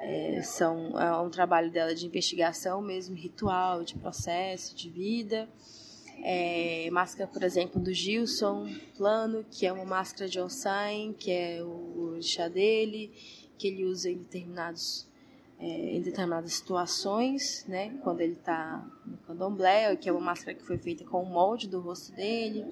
[0.00, 5.46] é, são é um trabalho dela de investigação mesmo, ritual, de processo, de vida.
[6.22, 11.62] É, máscara, por exemplo, do Gilson Plano, que é uma máscara de onsen, que é
[11.62, 13.12] o chá dele,
[13.58, 15.06] que ele usa em determinados
[15.58, 20.64] é, em determinadas situações, né, quando ele está no candomblé, que é uma máscara que
[20.64, 22.66] foi feita com o molde do rosto dele.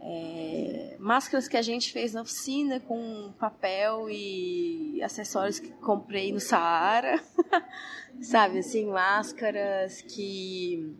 [0.00, 6.38] É, máscaras que a gente fez na oficina com papel e acessórios que comprei no
[6.38, 7.20] Saara,
[8.22, 10.96] sabe assim, máscaras que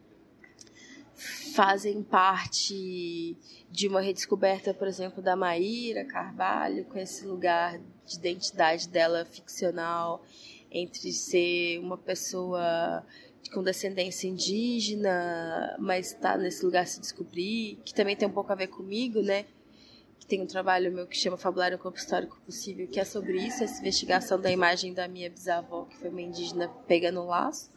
[1.18, 3.36] fazem parte
[3.70, 10.24] de uma redescoberta, por exemplo, da Maíra Carvalho, com esse lugar de identidade dela ficcional,
[10.70, 13.04] entre ser uma pessoa
[13.52, 18.54] com descendência indígena, mas está nesse lugar se descobrir, que também tem um pouco a
[18.54, 19.46] ver comigo, né?
[20.20, 23.38] Que tem um trabalho meu que chama Fabulário um Corpo Histórico Possível, que é sobre
[23.38, 27.70] isso, essa investigação da imagem da minha bisavó, que foi uma indígena pegando um laço.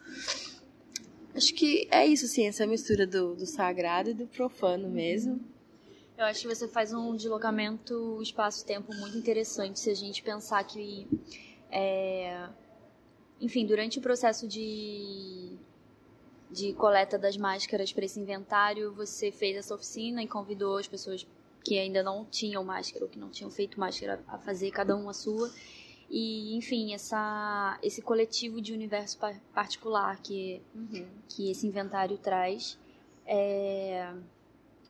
[1.35, 5.39] Acho que é isso, assim, essa mistura do, do sagrado e do profano mesmo.
[6.17, 11.07] Eu acho que você faz um deslocamento espaço-tempo muito interessante se a gente pensar que,
[11.71, 12.47] é,
[13.39, 15.57] enfim, durante o processo de,
[16.51, 21.25] de coleta das máscaras para esse inventário, você fez essa oficina e convidou as pessoas
[21.63, 25.11] que ainda não tinham máscara ou que não tinham feito máscara a fazer cada uma
[25.11, 25.51] a sua.
[26.13, 29.17] E, enfim, essa, esse coletivo de universo
[29.53, 31.07] particular que, uhum.
[31.29, 32.77] que esse inventário traz.
[33.25, 34.13] É,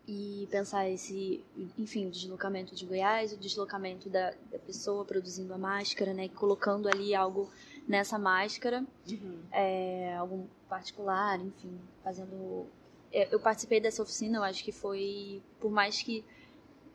[0.07, 1.43] e pensar esse,
[1.77, 6.27] enfim, o deslocamento de Goiás, o deslocamento da, da pessoa produzindo a máscara, né?
[6.27, 7.51] Colocando ali algo
[7.87, 9.39] nessa máscara, uhum.
[9.51, 12.65] é, algum particular, enfim, fazendo.
[13.11, 16.25] É, eu participei dessa oficina, eu acho que foi, por mais que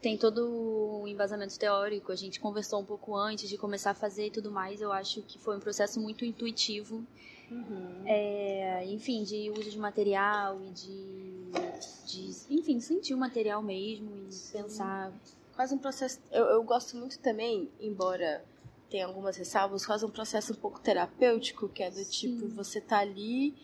[0.00, 4.26] tem todo o embasamento teórico, a gente conversou um pouco antes de começar a fazer
[4.26, 7.04] e tudo mais, eu acho que foi um processo muito intuitivo,
[7.50, 8.02] uhum.
[8.04, 11.50] é, enfim, de uso de material e de,
[12.06, 14.62] de, enfim, sentir o material mesmo e Sim.
[14.62, 15.12] pensar.
[15.54, 18.44] Quase um processo, eu, eu gosto muito também, embora
[18.90, 22.48] tenha algumas ressalvas, quase um processo um pouco terapêutico, que é do tipo, Sim.
[22.48, 23.54] você tá ali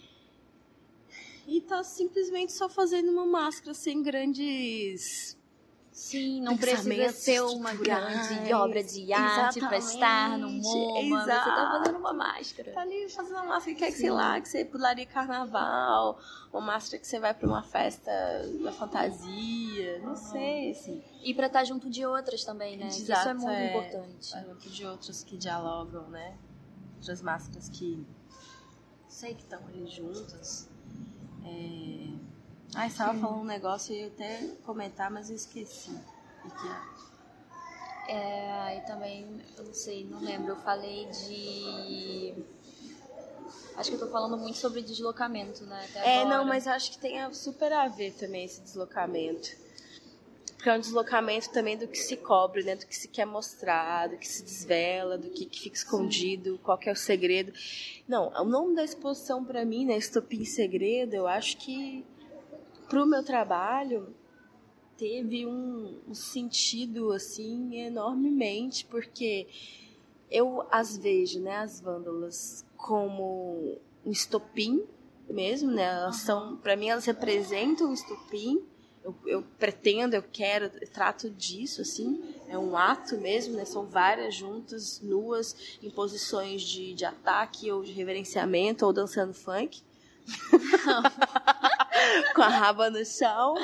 [1.47, 5.37] e tá simplesmente só fazendo uma máscara sem grandes
[5.93, 11.23] Sim, não precisa ser uma grande obra de arte para estar no MoMA.
[11.23, 11.51] Exato.
[11.51, 12.73] Você tá fazendo uma máscara.
[12.73, 16.19] Tá ali fazendo uma máscara que quer que, sei lá, que você pularia carnaval,
[16.51, 18.11] uma máscara que você vai para uma festa
[18.65, 21.05] da fantasia, não sei, assim.
[21.23, 22.87] E para estar tá junto de outras também, né?
[22.87, 24.33] Exato, isso é muito é, importante.
[24.33, 26.39] Tá junto de outras que dialogam, né?
[26.97, 28.03] Outras máscaras que
[29.09, 30.71] sei que estão ali juntas.
[31.45, 32.32] É
[32.75, 35.95] ah, estava falando um negócio e eu até comentar, mas eu esqueci.
[38.09, 42.35] É, e também, eu não sei, não lembro, eu falei de.
[43.77, 45.87] Acho que eu tô falando muito sobre deslocamento, né?
[45.97, 46.37] é, agora.
[46.37, 49.63] não, mas acho que tem super a ver também esse deslocamento.
[50.55, 52.77] Porque é um deslocamento também do que se cobre, né?
[52.77, 56.61] Do que se quer mostrar, do que se desvela, do que, que fica escondido, Sim.
[56.63, 57.53] qual que é o segredo.
[58.07, 59.97] Não, o nome da exposição para mim, né?
[59.97, 62.05] Estopim Segredo, eu acho que
[62.93, 64.15] pro meu trabalho
[64.99, 69.47] teve um, um sentido assim enormemente porque
[70.31, 74.85] eu as vejo, né, as vândalas como um estopim
[75.31, 75.85] mesmo, né?
[75.85, 78.63] Elas são, para mim elas representam um estopim.
[79.03, 82.23] Eu, eu, pretendo, eu quero, eu trato disso assim.
[82.47, 83.65] É um ato mesmo, né?
[83.65, 89.83] São várias juntas, nuas, em posições de, de ataque ou de reverenciamento ou dançando funk.
[92.35, 93.55] com a raba no chão.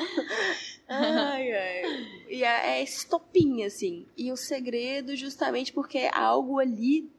[0.87, 2.25] Ai, ai.
[2.29, 4.05] E é, é estopinha, assim.
[4.17, 7.09] E o segredo, justamente porque algo ali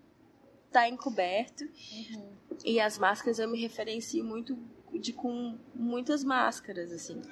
[0.70, 1.64] tá encoberto.
[1.64, 2.30] Uhum.
[2.64, 4.58] E as máscaras eu me referencio muito
[4.92, 7.22] de com muitas máscaras, assim.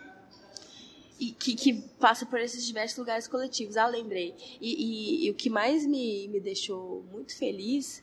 [1.19, 3.77] E que, que passa por esses diversos lugares coletivos.
[3.77, 4.35] Ah, lembrei.
[4.61, 8.03] E, e, e o que mais me, me deixou muito feliz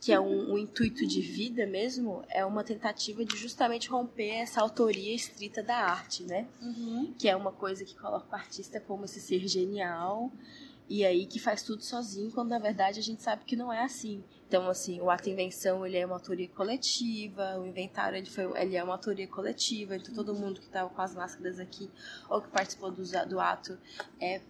[0.00, 4.60] que é um, um, intuito de vida mesmo, é uma tentativa de justamente romper essa
[4.60, 6.46] autoria estrita da arte, né?
[6.62, 7.14] Uhum.
[7.18, 10.30] Que é uma coisa que coloca o artista como esse ser genial
[10.88, 13.82] e aí que faz tudo sozinho, quando na verdade a gente sabe que não é
[13.82, 14.24] assim.
[14.46, 18.76] Então, assim, o ato invenção ele é uma autoria coletiva, o inventário ele, foi, ele
[18.76, 21.90] é uma autoria coletiva, então todo mundo que estava com as máscaras aqui
[22.30, 23.78] ou que participou do, do ato
[24.18, 24.40] é,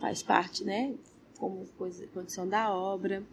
[0.00, 0.96] faz parte, né?
[1.38, 3.24] Como coisa, condição da obra.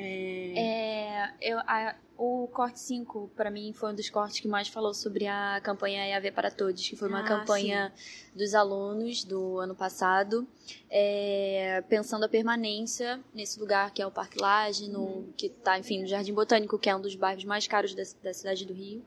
[0.00, 0.58] É...
[0.58, 4.92] é eu, a, o corte 5, para mim, foi um dos cortes que mais falou
[4.92, 8.38] sobre a campanha EAV para Todos, que foi uma ah, campanha sim.
[8.38, 10.46] dos alunos do ano passado,
[10.90, 15.32] é, pensando a permanência nesse lugar que é o Parque Laje, no, hum.
[15.34, 18.34] que está, enfim, no Jardim Botânico, que é um dos bairros mais caros da, da
[18.34, 19.02] cidade do Rio.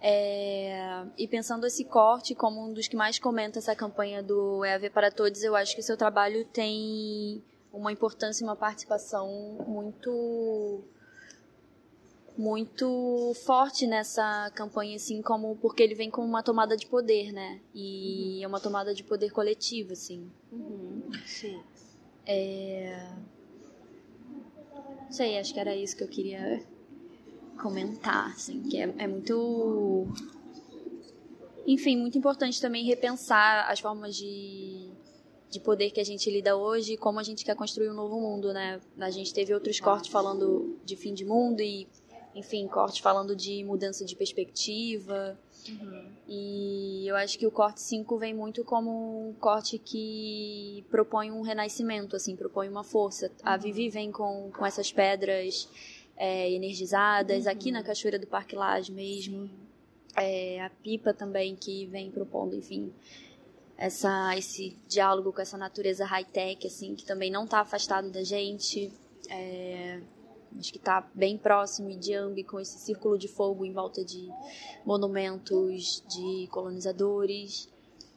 [0.00, 4.88] É, e pensando esse corte como um dos que mais comenta essa campanha do EAV
[4.88, 7.42] para Todos, eu acho que o seu trabalho tem
[7.76, 9.28] uma importância e uma participação
[9.66, 10.82] muito
[12.36, 17.60] muito forte nessa campanha, assim, como porque ele vem com uma tomada de poder, né?
[17.74, 18.44] E uhum.
[18.44, 20.30] é uma tomada de poder coletivo, assim.
[20.52, 21.02] Uhum.
[21.24, 21.62] Sim.
[22.26, 23.08] É...
[25.04, 26.62] Não sei, acho que era isso que eu queria
[27.62, 30.06] comentar, assim, que é, é muito
[31.66, 34.90] Enfim, muito importante também repensar as formas de,
[35.50, 38.20] de poder que a gente lida hoje e como a gente quer construir um novo
[38.20, 38.80] mundo, né?
[38.98, 41.86] A gente teve outros cortes falando de fim de mundo e,
[42.34, 45.38] enfim, cortes falando de mudança de perspectiva.
[45.68, 46.12] Uhum.
[46.28, 51.42] E eu acho que o corte 5 vem muito como um corte que propõe um
[51.42, 53.26] renascimento, assim, propõe uma força.
[53.26, 53.34] Uhum.
[53.42, 55.68] A Vivi vem com, com essas pedras
[56.16, 57.52] é, energizadas, uhum.
[57.52, 59.48] aqui na Cachoeira do Parque Lage mesmo.
[60.16, 62.90] É, a Pipa também, que vem propondo, enfim,
[63.76, 68.92] essa, esse diálogo com essa natureza high-tech, assim, que também não está afastado da gente.
[69.28, 70.00] É,
[70.58, 74.28] acho que está bem próximo de Ambi com esse círculo de fogo em volta de
[74.84, 77.68] monumentos de colonizadores.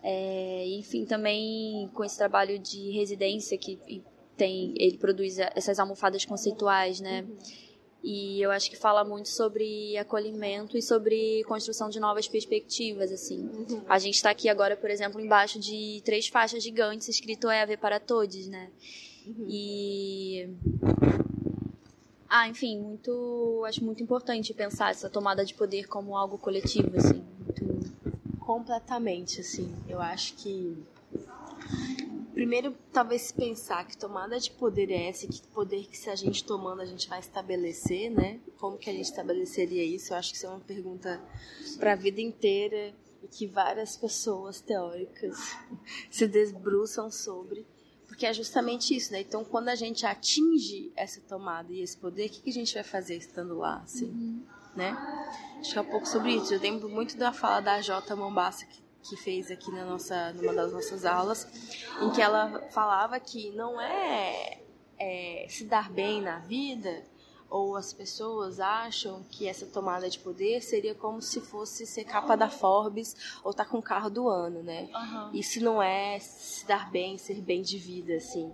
[0.02, 4.04] É, enfim, também com esse trabalho de residência que
[4.38, 7.26] tem, ele produz essas almofadas conceituais, né?
[7.28, 7.69] Uhum
[8.04, 13.42] e eu acho que fala muito sobre acolhimento e sobre construção de novas perspectivas, assim.
[13.42, 13.82] Uhum.
[13.90, 18.00] A gente está aqui agora, por exemplo, embaixo de três faixas gigantes escrito EAV para
[18.00, 18.70] todos, né?
[19.28, 19.46] Uhum.
[19.50, 20.50] E
[22.30, 27.24] ah, enfim, muito, acho muito importante pensar essa tomada de poder como algo coletivo, assim.
[27.40, 27.90] Muito...
[28.40, 29.74] Completamente, assim.
[29.88, 30.78] Eu acho que
[32.40, 36.46] primeiro, talvez pensar que tomada de poder é essa, que poder que se a gente
[36.46, 38.40] tomando a gente vai estabelecer, né?
[38.58, 40.14] Como que a gente estabeleceria isso?
[40.14, 41.22] Eu acho que isso é uma pergunta
[41.78, 45.38] para a vida inteira e que várias pessoas teóricas
[46.10, 47.68] se desbruçam sobre,
[48.08, 49.20] porque é justamente isso, né?
[49.20, 52.74] Então, quando a gente atinge essa tomada e esse poder, o que, que a gente
[52.74, 54.44] vai fazer estando lá, assim, uhum.
[54.78, 54.92] né?
[55.60, 56.54] Acho que é um pouco sobre isso.
[56.54, 60.54] Eu lembro muito da fala da Jota Mombassa, que que fez aqui na nossa, numa
[60.54, 61.48] das nossas aulas,
[62.02, 64.60] em que ela falava que não é,
[65.00, 67.04] é se dar bem na vida
[67.50, 72.36] ou as pessoas acham que essa tomada de poder seria como se fosse ser capa
[72.36, 74.88] da Forbes ou estar tá com o carro do ano, né?
[74.94, 75.32] Uhum.
[75.34, 78.54] Isso não é se dar bem, ser bem de vida, assim.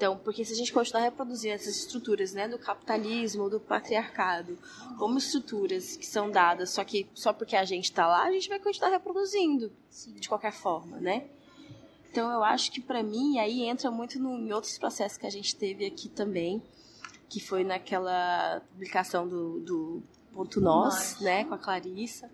[0.00, 4.58] Então, porque se a gente continuar reproduzindo essas estruturas, né, do capitalismo, do patriarcado,
[4.98, 8.48] como estruturas que são dadas, só que só porque a gente está lá, a gente
[8.48, 10.14] vai continuar reproduzindo, Sim.
[10.14, 11.28] de qualquer forma, né?
[12.10, 15.30] Então, eu acho que para mim aí entra muito no, em outros processos que a
[15.30, 16.62] gente teve aqui também,
[17.28, 22.30] que foi naquela publicação do, do ponto nós, né, com a Clarissa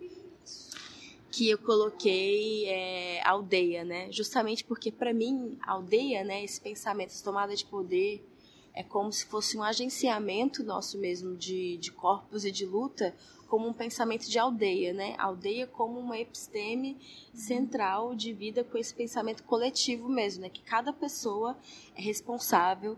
[1.36, 4.10] que eu coloquei é, aldeia, né?
[4.10, 6.42] Justamente porque para mim aldeia, né?
[6.42, 8.26] Esse pensamento, essa tomada de poder
[8.72, 13.14] é como se fosse um agenciamento nosso mesmo de, de corpos e de luta,
[13.48, 15.14] como um pensamento de aldeia, né?
[15.18, 16.96] Aldeia como uma episteme
[17.34, 20.48] central de vida com esse pensamento coletivo mesmo, né?
[20.48, 21.54] Que cada pessoa
[21.94, 22.96] é responsável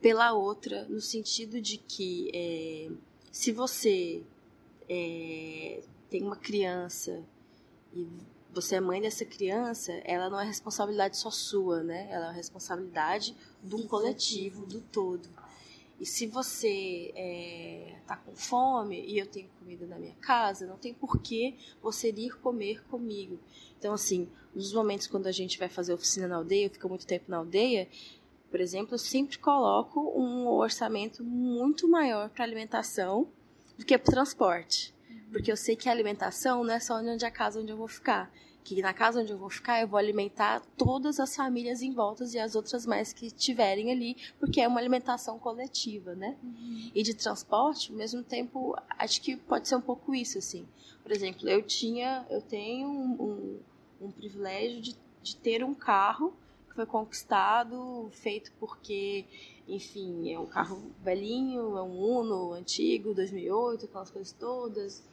[0.00, 2.90] pela outra, no sentido de que é,
[3.30, 4.22] se você
[4.88, 7.22] é, tem uma criança
[7.94, 8.06] e
[8.52, 12.08] você é mãe dessa criança, ela não é responsabilidade só sua, né?
[12.10, 15.28] Ela é responsabilidade de um coletivo, do todo.
[16.00, 20.78] E se você é, tá com fome e eu tenho comida na minha casa, não
[20.78, 23.38] tem por que você ir comer comigo.
[23.78, 27.06] Então, assim, nos momentos quando a gente vai fazer oficina na aldeia, eu fico muito
[27.06, 27.86] tempo na aldeia,
[28.50, 33.28] por exemplo, eu sempre coloco um orçamento muito maior para alimentação
[33.78, 34.92] do que para transporte.
[35.30, 37.76] Porque eu sei que a alimentação não é só onde é a casa onde eu
[37.76, 38.32] vou ficar.
[38.62, 42.24] Que na casa onde eu vou ficar, eu vou alimentar todas as famílias em volta
[42.24, 46.36] e as outras mais que tiverem ali, porque é uma alimentação coletiva, né?
[46.42, 46.90] Uhum.
[46.94, 50.68] E de transporte, ao mesmo tempo, acho que pode ser um pouco isso, assim.
[51.02, 53.60] Por exemplo, eu tinha, eu tenho um,
[54.00, 56.34] um, um privilégio de, de ter um carro
[56.68, 59.24] que foi conquistado, feito porque
[59.66, 65.08] enfim, é um carro velhinho, é um Uno antigo, 2008, aquelas coisas todas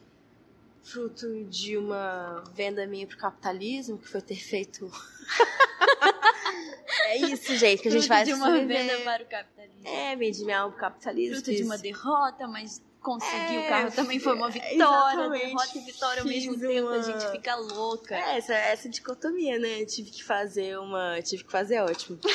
[0.82, 4.90] fruto de uma venda minha pro capitalismo, que foi ter feito.
[7.06, 8.28] é isso, gente, que a gente fruto faz.
[8.28, 9.86] de uma venda para o capitalismo.
[9.86, 11.36] É, vendi minha alma pro capitalismo.
[11.36, 15.30] Fruto de uma derrota, mas conseguir é, o carro também foi uma vitória.
[15.30, 16.96] Derrota e vitória ao mesmo tempo, uma...
[16.96, 18.14] a gente fica louca.
[18.14, 19.82] É, essa, essa dicotomia, né?
[19.82, 21.20] Eu tive que fazer uma.
[21.22, 22.18] Tive que fazer ótimo.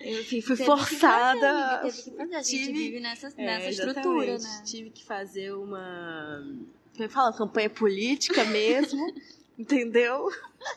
[0.00, 1.80] Enfim, fui teve forçada.
[1.82, 2.34] Que fazer, teve que fazer.
[2.34, 2.72] A gente tive...
[2.72, 4.62] vive nessa, é, nessa estrutura, né?
[4.64, 6.42] Tive que fazer uma
[7.00, 9.00] como fala, campanha política mesmo,
[9.58, 10.28] entendeu?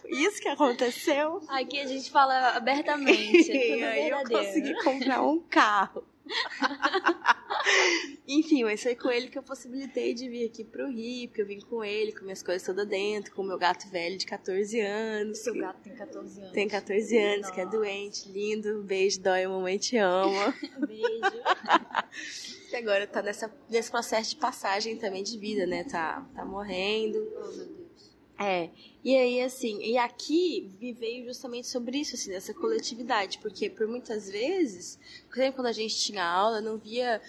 [0.06, 1.42] Isso que aconteceu.
[1.50, 3.52] Aqui a gente fala abertamente.
[3.52, 6.06] É e aí eu consegui comprar um carro.
[8.26, 11.46] Enfim, mas foi com ele que eu possibilitei de vir aqui pro Rio, porque eu
[11.46, 15.40] vim com ele, com minhas coisas todas dentro, com meu gato velho de 14 anos.
[15.40, 16.54] Seu gato tem 14 anos.
[16.54, 17.54] Tem 14 anos, Nossa.
[17.54, 18.82] que é doente, lindo.
[18.84, 20.56] Beijo, dói, mamãe te ama.
[20.88, 22.63] Beijo.
[22.74, 25.84] Que agora tá nessa, nesse processo de passagem também de vida, né?
[25.84, 27.20] Tá, tá morrendo.
[27.36, 28.14] Oh, meu Deus.
[28.40, 28.72] É,
[29.04, 33.88] e aí assim, e aqui me veio justamente sobre isso, assim, dessa coletividade, porque por
[33.88, 34.98] muitas vezes,
[35.30, 37.22] por exemplo, quando a gente tinha aula, eu não via,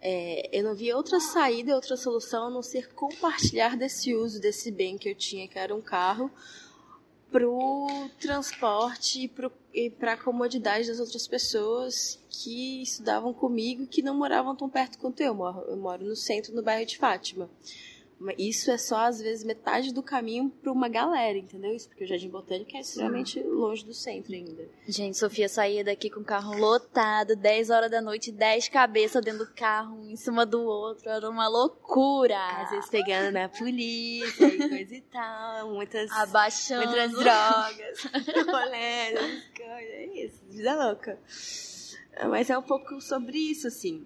[0.00, 4.70] é, eu não via outra saída, outra solução a não ser compartilhar desse uso desse
[4.70, 6.30] bem que eu tinha, que era um carro,
[7.30, 9.30] pro transporte
[9.74, 14.98] e para a comodidade das outras pessoas que estudavam comigo que não moravam tão perto
[14.98, 15.36] quanto eu.
[15.68, 17.50] Eu moro, no centro, no bairro de Fátima.
[18.36, 21.74] Isso é só, às vezes, metade do caminho para uma galera, entendeu?
[21.74, 24.68] Isso porque o Jardim Botânico é extremamente longe do centro ainda.
[24.88, 29.46] Gente, Sofia saía daqui com o carro lotado, 10 horas da noite, 10 cabeças dentro
[29.46, 32.38] do carro, um em cima do outro, era uma loucura.
[32.62, 36.10] Às vezes pegando na polícia e coisa e tal, muitas...
[36.10, 36.86] Abaixando.
[36.86, 38.04] Muitas drogas,
[38.46, 41.18] rolando, coisas, é isso, vida louca.
[42.28, 44.04] Mas é um pouco sobre isso, assim.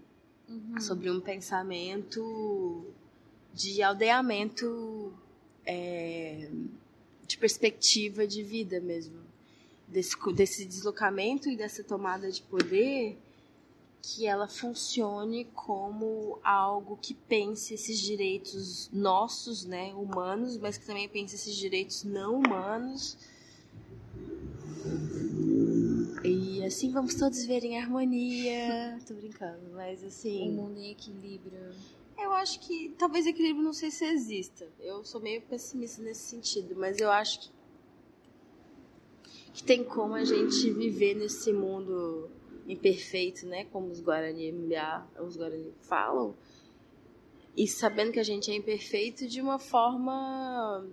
[0.49, 0.79] Uhum.
[0.81, 2.93] Sobre um pensamento
[3.53, 5.13] de aldeamento
[5.65, 6.51] é,
[7.27, 9.21] de perspectiva de vida mesmo.
[9.89, 13.19] Desse, desse deslocamento e dessa tomada de poder
[14.03, 21.09] que ela funcione como algo que pense esses direitos nossos, né, humanos, mas que também
[21.09, 23.17] pense esses direitos não humanos.
[26.25, 28.99] E assim vamos todos ver em harmonia.
[29.07, 30.51] Tô brincando, mas assim.
[30.51, 31.73] O mundo em equilíbrio.
[32.19, 34.69] Eu acho que talvez equilíbrio não sei se exista.
[34.81, 37.51] Eu sou meio pessimista nesse sentido, mas eu acho que,
[39.55, 42.31] que tem como a gente viver nesse mundo
[42.67, 43.65] imperfeito, né?
[43.67, 44.53] Como os Guarani
[45.21, 46.35] os Guarani falam,
[47.57, 50.87] e sabendo que a gente é imperfeito de uma forma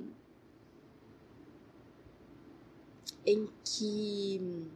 [3.26, 4.68] em que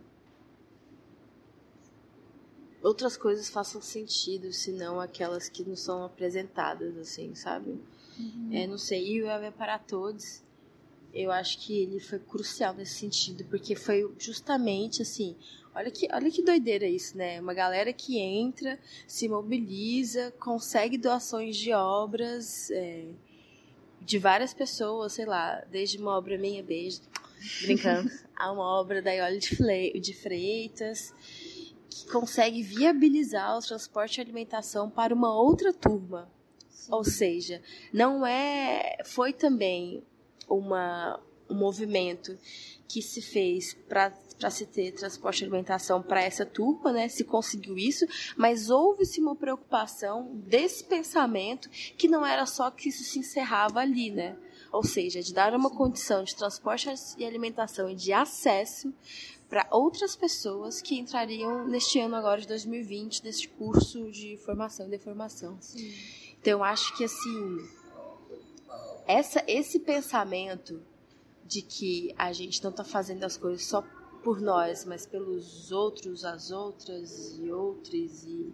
[2.83, 7.79] outras coisas façam sentido, senão aquelas que não são apresentadas, assim, sabe?
[8.19, 8.49] Uhum.
[8.51, 10.43] É, não sei, e o é para todos,
[11.13, 15.35] eu acho que ele foi crucial nesse sentido, porque foi justamente assim,
[15.73, 17.39] olha que, olha que doideira isso, né?
[17.39, 18.77] Uma galera que entra,
[19.07, 23.05] se mobiliza, consegue doações de obras é,
[24.01, 26.99] de várias pessoas, sei lá, desde uma obra meia beijo,
[27.61, 31.13] brincando, a uma obra da Iole de Freitas,
[31.93, 36.29] que consegue viabilizar o transporte e alimentação para uma outra turma.
[36.69, 36.91] Sim.
[36.91, 37.61] Ou seja,
[37.93, 38.97] não é.
[39.05, 40.03] Foi também
[40.49, 41.19] uma,
[41.49, 42.37] um movimento
[42.87, 44.11] que se fez para
[44.49, 47.07] se ter transporte e alimentação para essa turma, né?
[47.07, 53.03] Se conseguiu isso, mas houve-se uma preocupação desse pensamento que não era só que isso
[53.03, 54.37] se encerrava ali, né?
[54.73, 58.91] Ou seja, de dar uma condição de transporte e alimentação e de acesso
[59.47, 64.89] para outras pessoas que entrariam neste ano agora de 2020 nesse curso de formação e
[64.89, 65.55] deformação.
[65.61, 65.93] Sim.
[66.41, 67.69] Então acho que assim
[69.05, 70.81] essa esse pensamento
[71.45, 73.83] de que a gente não está fazendo as coisas só
[74.23, 78.51] por nós, mas pelos outros, as outras e outros e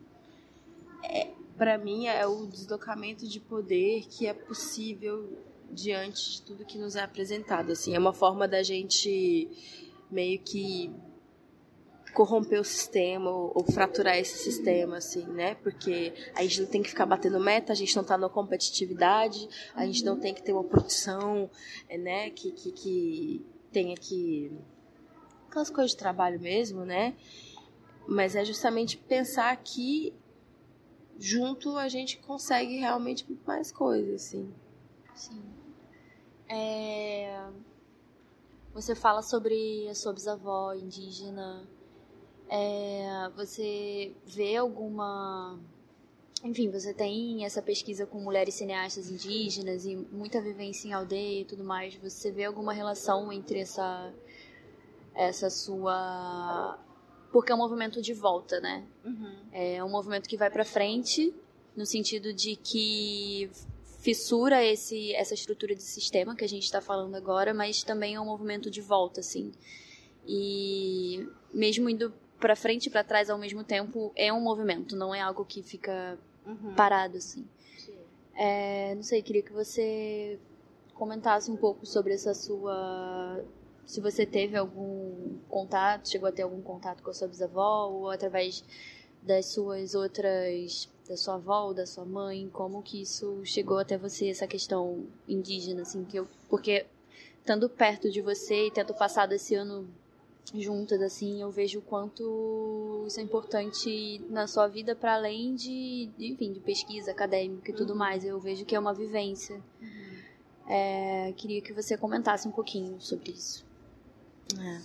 [1.02, 5.30] é, para mim é o deslocamento de poder que é possível
[5.72, 7.72] diante de tudo que nos é apresentado.
[7.72, 9.50] Assim, é uma forma da gente
[10.10, 10.92] meio que
[12.14, 15.56] corromper o sistema ou, fraturar esse sistema, assim, né?
[15.56, 19.48] Porque a gente não tem que ficar batendo meta, a gente não tá na competitividade,
[19.76, 21.50] a gente não tem que ter uma produção,
[21.90, 22.30] né?
[22.32, 24.52] Que, que, que tenha que.
[25.48, 27.16] aquelas coisas de trabalho mesmo, né?
[28.08, 30.14] Mas é justamente pensar que
[31.20, 34.52] junto a gente consegue realmente mais coisas, assim.
[35.14, 35.59] Sim.
[36.50, 37.48] É...
[38.74, 41.68] Você fala sobre a sua bisavó indígena.
[42.50, 43.30] É...
[43.36, 45.60] Você vê alguma.
[46.44, 51.46] Enfim, você tem essa pesquisa com mulheres cineastas indígenas e muita vivência em aldeia e
[51.46, 51.96] tudo mais.
[51.96, 54.14] Você vê alguma relação entre essa
[55.14, 56.80] essa sua
[57.32, 58.84] porque é um movimento de volta, né?
[59.06, 59.36] Uhum.
[59.52, 61.34] É um movimento que vai para frente
[61.76, 63.50] no sentido de que
[64.00, 68.20] fissura esse, essa estrutura de sistema que a gente está falando agora, mas também é
[68.20, 69.52] um movimento de volta, assim.
[70.26, 75.14] E mesmo indo para frente e para trás ao mesmo tempo, é um movimento, não
[75.14, 76.74] é algo que fica uhum.
[76.76, 77.46] parado, assim.
[78.34, 80.40] É, não sei, queria que você
[80.94, 83.44] comentasse um pouco sobre essa sua.
[83.86, 88.10] Se você teve algum contato, chegou a ter algum contato com a sua bisavó, ou
[88.10, 88.64] através
[89.22, 93.98] das suas outras da sua avó ou da sua mãe, como que isso chegou até
[93.98, 96.86] você, essa questão indígena, assim, que eu, porque
[97.40, 99.90] estando perto de você e tendo passado esse ano
[100.54, 106.10] juntas, assim, eu vejo o quanto isso é importante na sua vida para além de,
[106.20, 108.00] enfim, de pesquisa acadêmica e tudo uhum.
[108.00, 108.24] mais.
[108.24, 109.62] Eu vejo que é uma vivência.
[109.82, 110.20] Uhum.
[110.68, 113.66] É, queria que você comentasse um pouquinho sobre isso.
[114.60, 114.82] É.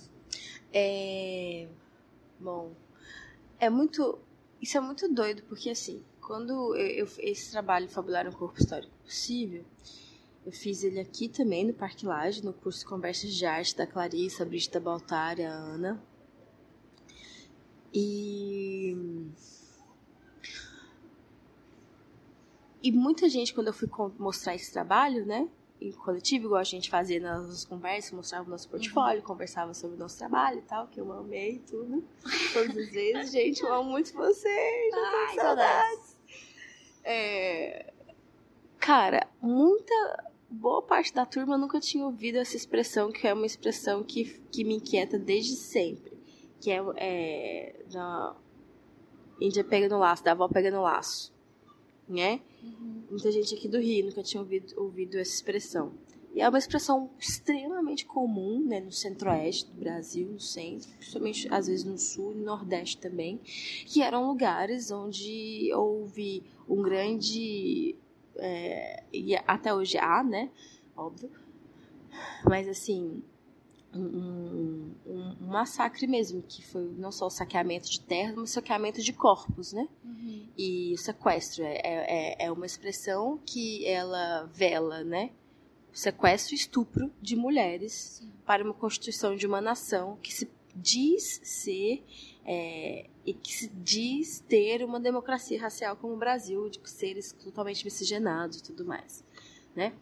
[0.73, 1.67] é...
[2.39, 2.71] Bom,
[3.59, 4.19] é muito.
[4.61, 8.93] Isso é muito doido, porque assim, quando eu, eu esse trabalho Fabular um Corpo Histórico
[9.03, 9.63] Possível,
[10.45, 14.43] eu fiz ele aqui também no Parque Laje, no curso Conversas de Arte da Clarissa,
[14.43, 16.01] a Baltar, a Ana.
[17.93, 18.95] E.
[22.83, 23.89] E muita gente, quando eu fui
[24.19, 25.49] mostrar esse trabalho, né,
[25.79, 29.27] em coletivo, igual a gente fazia nas conversas, mostrava o nosso portfólio, uhum.
[29.27, 32.03] conversava sobre o nosso trabalho e tal, que eu amei tudo.
[32.53, 36.17] Todas as vezes, gente, eu amo muito vocês, Ai, saudades.
[37.03, 37.93] É...
[38.79, 44.03] Cara, muita boa parte da turma nunca tinha ouvido essa expressão, que é uma expressão
[44.03, 46.15] que, que me inquieta desde sempre.
[46.61, 48.35] Que é, é da
[49.39, 51.34] Índia pega no laço, da avó pega no laço.
[52.07, 52.41] Né?
[52.63, 53.03] Uhum.
[53.09, 55.93] Muita gente aqui do Rio nunca tinha ouvido, ouvido essa expressão.
[56.35, 61.67] E é uma expressão extremamente comum né, no centro-oeste do Brasil, no centro, principalmente às
[61.67, 63.39] vezes no sul e no nordeste também,
[63.85, 67.95] que eram lugares onde houve um grande
[68.35, 70.51] é, e até hoje há, né?
[70.97, 71.31] Óbvio.
[72.43, 73.23] Mas assim,
[73.95, 78.53] um, um, um, massacre mesmo, que foi não só o saqueamento de terras, mas o
[78.53, 79.87] saqueamento de corpos, né?
[80.03, 80.47] Uhum.
[80.57, 85.31] E o sequestro é, é, é uma expressão que ela vela, né?
[85.93, 88.31] O sequestro e estupro de mulheres Sim.
[88.45, 92.03] para uma constituição de uma nação que se diz ser
[92.45, 97.83] é, e que se diz ter uma democracia racial como o Brasil, de seres totalmente
[97.85, 99.23] miscigenados e tudo mais,
[99.75, 99.93] né?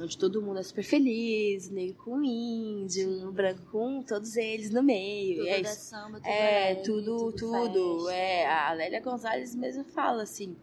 [0.00, 5.38] Onde todo mundo é super feliz, negro com índio, branco com todos eles no meio.
[5.38, 7.72] Tudo é, samba, tudo é, tudo, tudo.
[7.72, 10.56] tudo é, a Lélia Gonzalez mesmo fala assim,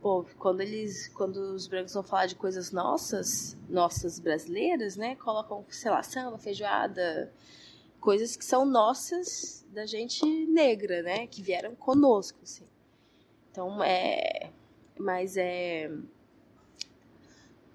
[0.00, 5.64] pô, quando eles, quando os brancos vão falar de coisas nossas, nossas brasileiras, né, colocam,
[5.70, 7.32] sei lá, samba, feijoada,
[8.04, 11.26] coisas que são nossas da gente negra, né?
[11.26, 12.64] Que vieram conosco, assim.
[13.50, 14.50] Então, é.
[14.98, 15.90] Mas é.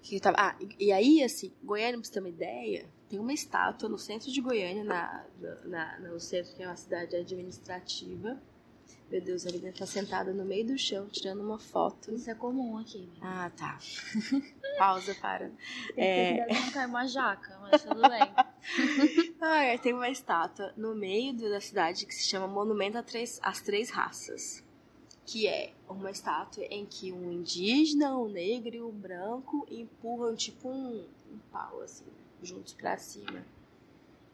[0.02, 3.88] Que tava, ah, e aí, assim, Goiânia, pra você ter uma ideia, tem uma estátua
[3.88, 5.26] no centro de Goiânia, na,
[5.64, 8.40] na, no centro que é uma cidade administrativa,
[9.10, 12.14] meu Deus, a menina tá sentada no meio do chão, tirando uma foto.
[12.14, 13.00] Isso é comum aqui.
[13.00, 13.18] Né?
[13.20, 13.76] Ah, tá.
[14.78, 15.50] Pausa para.
[15.96, 16.46] É...
[16.46, 18.20] não cai uma jaca, mas tudo bem.
[19.40, 22.98] ah, é, tem uma estátua no meio da cidade que se chama Monumento
[23.42, 24.62] às Três Raças.
[25.30, 30.68] Que é uma estátua em que um indígena, um negro e um branco empurram tipo
[30.68, 32.04] um, um pau, assim,
[32.42, 33.44] juntos para cima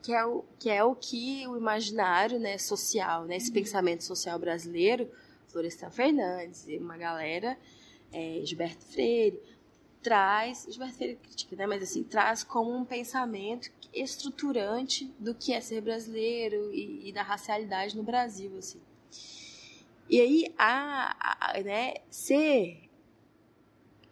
[0.06, 3.54] que é o que, é o, que o imaginário né, social, né, esse uhum.
[3.54, 5.10] pensamento social brasileiro,
[5.48, 7.58] Florestan Fernandes uma galera,
[8.12, 9.42] é, Gilberto Freire,
[10.00, 15.60] traz, Gilberto Freire critica, né, mas assim, traz como um pensamento estruturante do que é
[15.60, 18.80] ser brasileiro e, e da racialidade no Brasil, assim.
[20.08, 22.86] E aí, a, a, né, ser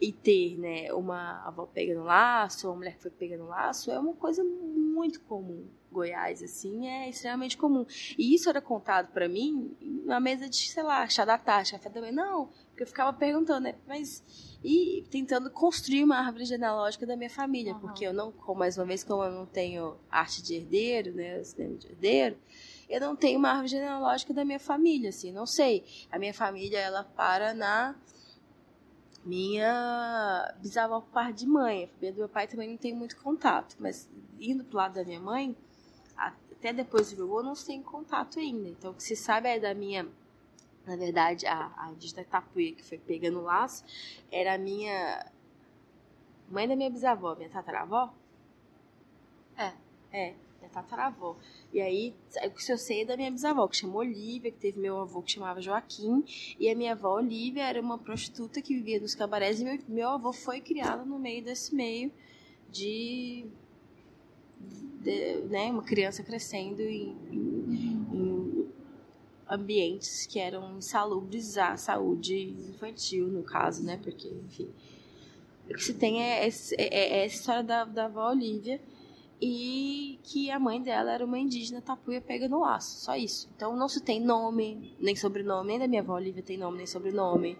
[0.00, 4.14] e ter, né, uma avó pegando laço, uma mulher que foi pegando laço, é uma
[4.14, 5.66] coisa muito comum.
[5.90, 7.86] Goiás, assim, é extremamente comum.
[8.18, 9.74] E isso era contado para mim
[10.04, 12.12] na mesa de, sei lá, chá da tarde, café da manhã.
[12.12, 14.22] Não, porque eu ficava perguntando, né, mas...
[14.66, 17.80] E tentando construir uma árvore genealógica da minha família, uhum.
[17.80, 21.76] porque eu não, mais uma vez, como eu não tenho arte de herdeiro, né, cinema
[21.76, 22.36] de herdeiro,
[22.88, 25.84] eu não tenho uma árvore genealógica da minha família, assim, não sei.
[26.10, 27.94] A minha família, ela para na
[29.24, 31.84] minha bisavó por parte de mãe.
[31.84, 34.08] A família do meu pai também não tem muito contato, mas
[34.38, 35.56] indo pro lado da minha mãe,
[36.16, 38.68] até depois do meu avô, não se tem contato ainda.
[38.68, 40.08] Então, o que se sabe é da minha.
[40.86, 43.84] Na verdade, a, a indígena Tapuia, que foi pegando o laço,
[44.30, 45.26] era a minha.
[46.50, 48.12] Mãe da minha bisavó, minha tataravó?
[49.56, 49.72] É,
[50.12, 50.34] é,
[50.64, 51.36] minha tataravó.
[51.72, 52.14] E aí,
[52.46, 55.22] o que eu sei é da minha bisavó, que chamou Olivia, que teve meu avô
[55.22, 56.24] que chamava Joaquim,
[56.58, 60.08] e a minha avó Olivia era uma prostituta que vivia nos cabarés, e meu, meu
[60.10, 62.10] avô foi criado no meio desse meio
[62.70, 63.46] de
[65.04, 68.68] de, né, uma criança crescendo em, em, em,
[69.46, 74.00] ambientes que eram insalubres à saúde infantil, no caso, né?
[74.02, 74.68] Porque, enfim.
[75.68, 78.80] O que se tem é, é, é, é essa história da, da avó Olivia
[79.40, 83.48] e que a mãe dela era uma indígena tapuia pega no laço, só isso.
[83.56, 86.86] Então não se tem nome, nem sobrenome, nem da minha avó Olivia tem nome, nem
[86.86, 87.58] sobrenome,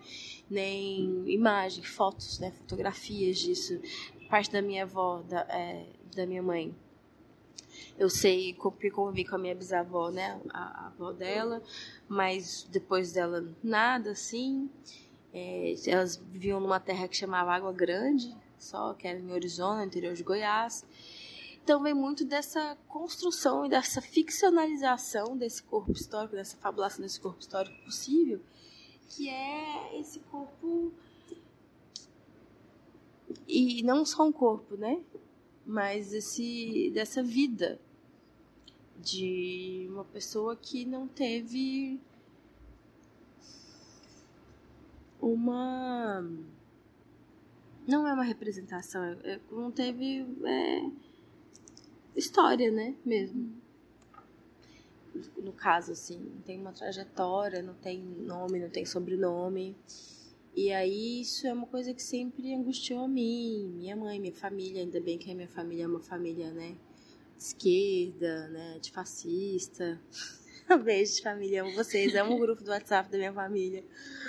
[0.48, 3.80] nem imagem, fotos, né, fotografias disso.
[4.28, 6.74] Parte da minha avó, da, é, da minha mãe,
[7.98, 10.40] eu sei porque convivi com a minha bisavó, né?
[10.50, 11.62] A, a avó dela,
[12.08, 14.68] mas depois dela nada, assim.
[15.32, 20.14] É, elas viviam numa terra que chamava Água Grande, só, que era em Arizona, interior
[20.14, 20.84] de Goiás.
[21.64, 27.40] Então vem muito dessa construção e dessa ficcionalização desse corpo histórico, dessa fabulação desse corpo
[27.40, 28.38] histórico possível,
[29.08, 30.92] que é esse corpo
[33.48, 35.02] e não só um corpo, né?
[35.64, 37.80] Mas esse dessa vida
[39.00, 41.98] de uma pessoa que não teve
[45.18, 46.22] uma
[47.88, 50.90] não é uma representação, é, é não teve é,
[52.16, 53.52] história, né, mesmo.
[55.36, 59.76] No caso, assim, não tem uma trajetória, não tem nome, não tem sobrenome.
[60.56, 64.82] E aí isso é uma coisa que sempre angustiou a mim, minha mãe, minha família,
[64.82, 66.76] ainda bem que a minha família é uma família, né,
[67.36, 70.00] de esquerda, né, de fascista.
[70.84, 73.84] Beijo, família, amo vocês, amo o grupo do WhatsApp da minha família.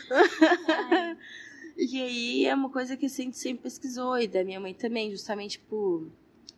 [1.78, 5.12] e aí é uma coisa que a gente sempre pesquisou, e da minha mãe também,
[5.12, 6.10] justamente por,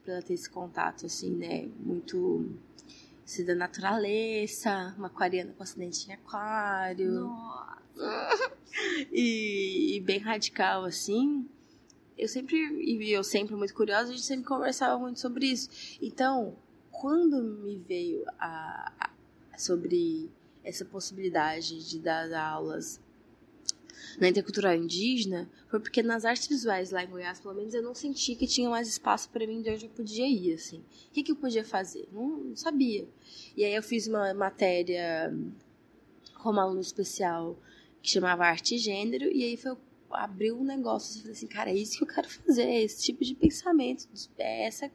[0.08, 2.50] por ela ter esse contato, assim, né, muito
[3.26, 7.12] se da natureza, uma aquariana com acidente em aquário.
[7.12, 7.78] Nossa.
[9.12, 11.46] e, e, bem radical, assim.
[12.18, 15.70] Eu sempre, e eu sempre muito curiosa, a gente sempre conversava muito sobre isso.
[16.02, 16.56] Então,
[16.90, 20.32] quando me veio a, a sobre
[20.64, 23.02] essa possibilidade de dar aulas
[24.20, 27.94] na intercultural indígena foi porque nas artes visuais lá em Goiás, pelo menos eu não
[27.94, 30.80] senti que tinha mais espaço para mim de onde eu podia ir, assim.
[30.80, 32.08] O que, que eu podia fazer?
[32.12, 33.08] Não, não sabia.
[33.56, 35.34] E aí eu fiz uma matéria
[36.36, 37.58] como aluno especial
[38.02, 39.76] que chamava Arte e Gênero, e aí foi
[40.10, 42.82] abriu um negócio, assim, eu falei assim, cara, é isso que eu quero fazer, é
[42.82, 44.92] esse tipo de pensamento, é essa,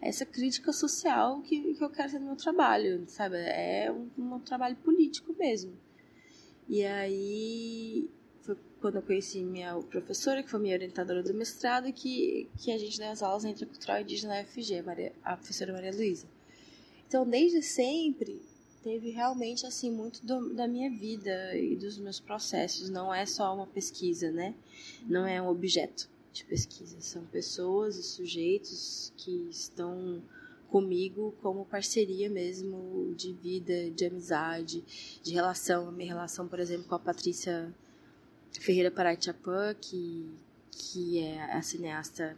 [0.00, 3.36] essa crítica social que, que eu quero fazer no meu trabalho, sabe?
[3.36, 5.72] É um, um trabalho político mesmo.
[6.68, 8.08] E aí
[8.84, 12.98] quando eu conheci minha professora, que foi minha orientadora do mestrado, que, que a gente
[12.98, 16.26] deu as aulas entre cultural indígena na UFG, Maria, a professora Maria Luísa.
[17.08, 18.42] Então, desde sempre,
[18.82, 22.90] teve realmente assim muito do, da minha vida e dos meus processos.
[22.90, 24.54] Não é só uma pesquisa, né?
[25.08, 27.00] Não é um objeto de pesquisa.
[27.00, 30.22] São pessoas e sujeitos que estão
[30.68, 34.84] comigo como parceria mesmo de vida, de amizade,
[35.22, 35.88] de relação.
[35.88, 37.74] A minha relação, por exemplo, com a Patrícia
[38.60, 40.30] Ferreira Paraitapã, que,
[40.70, 42.36] que é a cineasta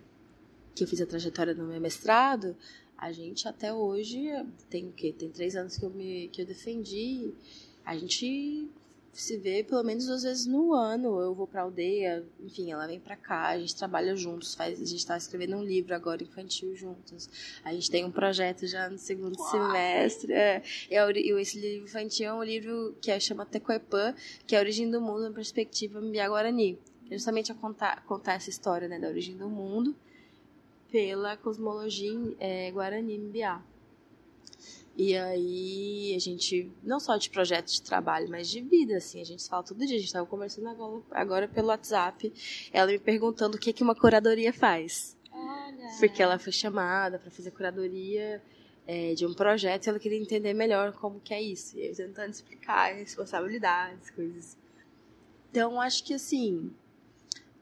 [0.75, 2.57] que eu fiz a trajetória no meu mestrado,
[2.97, 4.29] a gente até hoje
[4.71, 5.15] tem o quê?
[5.17, 7.33] Tem três anos que eu me que eu defendi.
[7.85, 8.69] A gente
[9.21, 11.21] se vê pelo menos duas vezes no ano.
[11.21, 14.85] Eu vou pra aldeia, enfim, ela vem pra cá, a gente trabalha juntos, faz, a
[14.85, 17.29] gente tá escrevendo um livro agora infantil juntos.
[17.65, 19.51] A gente tem um projeto já no segundo Uau.
[19.51, 20.33] semestre.
[20.33, 24.15] É, é, esse livro infantil é um livro que é, chama Tecoepã,
[24.47, 26.79] que é a origem do mundo na perspectiva Mbiá-Guarani.
[27.11, 29.95] Justamente a contar, contar essa história né, da origem do mundo
[30.91, 33.63] pela cosmologia é, Guarani Mbiá.
[34.97, 39.25] E aí a gente, não só de projetos de trabalho, mas de vida, assim, a
[39.25, 39.97] gente fala todo dia.
[39.97, 42.33] A gente estava conversando agora, agora pelo WhatsApp,
[42.73, 45.15] ela me perguntando o que, que uma curadoria faz.
[45.31, 45.89] Olha.
[46.01, 48.43] Porque ela foi chamada para fazer curadoria
[48.87, 51.77] é, de um projeto e ela queria entender melhor como que é isso.
[51.79, 54.57] E eu tentando explicar responsabilidades, coisas.
[55.51, 56.71] Então, acho que assim,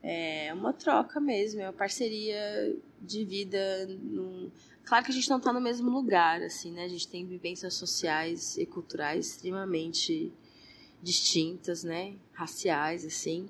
[0.03, 3.87] é uma troca mesmo, é uma parceria de vida.
[3.87, 4.51] Num...
[4.85, 6.85] Claro que a gente não está no mesmo lugar, assim, né?
[6.85, 10.31] A gente tem vivências sociais e culturais extremamente
[11.03, 12.17] distintas, né?
[12.33, 13.49] Raciais, assim.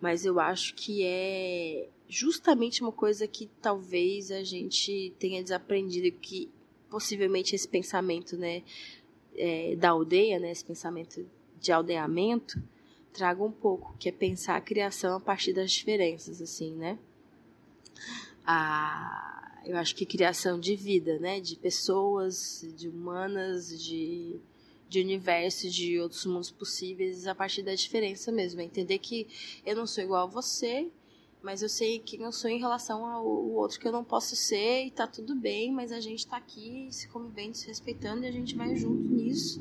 [0.00, 6.50] Mas eu acho que é justamente uma coisa que talvez a gente tenha desaprendido, que
[6.88, 8.64] possivelmente esse pensamento, né?
[9.36, 10.50] É, da aldeia, né?
[10.50, 11.24] Esse pensamento
[11.60, 12.60] de aldeamento
[13.12, 16.98] traga um pouco, que é pensar a criação a partir das diferenças, assim, né?
[18.44, 21.40] A, eu acho que criação de vida, né?
[21.40, 24.40] De pessoas, de humanas, de,
[24.88, 28.60] de universo, de outros mundos possíveis, a partir da diferença mesmo.
[28.60, 29.26] É entender que
[29.64, 30.90] eu não sou igual a você,
[31.42, 34.84] mas eu sei quem eu sou em relação ao outro que eu não posso ser
[34.84, 38.32] e tá tudo bem, mas a gente tá aqui se convivendo, se respeitando e a
[38.32, 39.60] gente vai junto nisso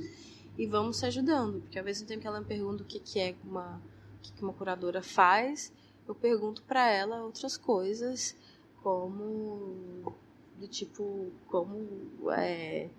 [0.58, 1.62] e vamos se ajudando.
[1.62, 3.82] Porque ao mesmo tempo que ela me pergunta o que, que é uma,
[4.18, 5.72] o que, que uma curadora faz,
[6.08, 8.36] eu pergunto para ela outras coisas,
[8.84, 10.14] como
[10.58, 12.90] do tipo, como é,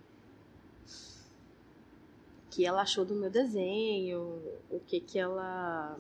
[2.51, 5.97] que ela achou do meu desenho, o que que ela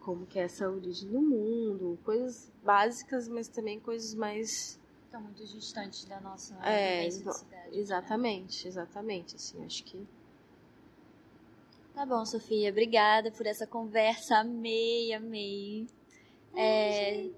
[0.00, 5.44] como que é essa origem do mundo, coisas básicas, mas também coisas mais estão muito
[5.44, 7.68] distantes da nossa é, cidade, né?
[7.72, 8.68] exatamente, né?
[8.68, 10.06] exatamente, assim, acho que
[11.98, 14.36] Tá bom, Sofia, obrigada por essa conversa.
[14.38, 15.84] Amei, amei.
[16.60, 17.30] É,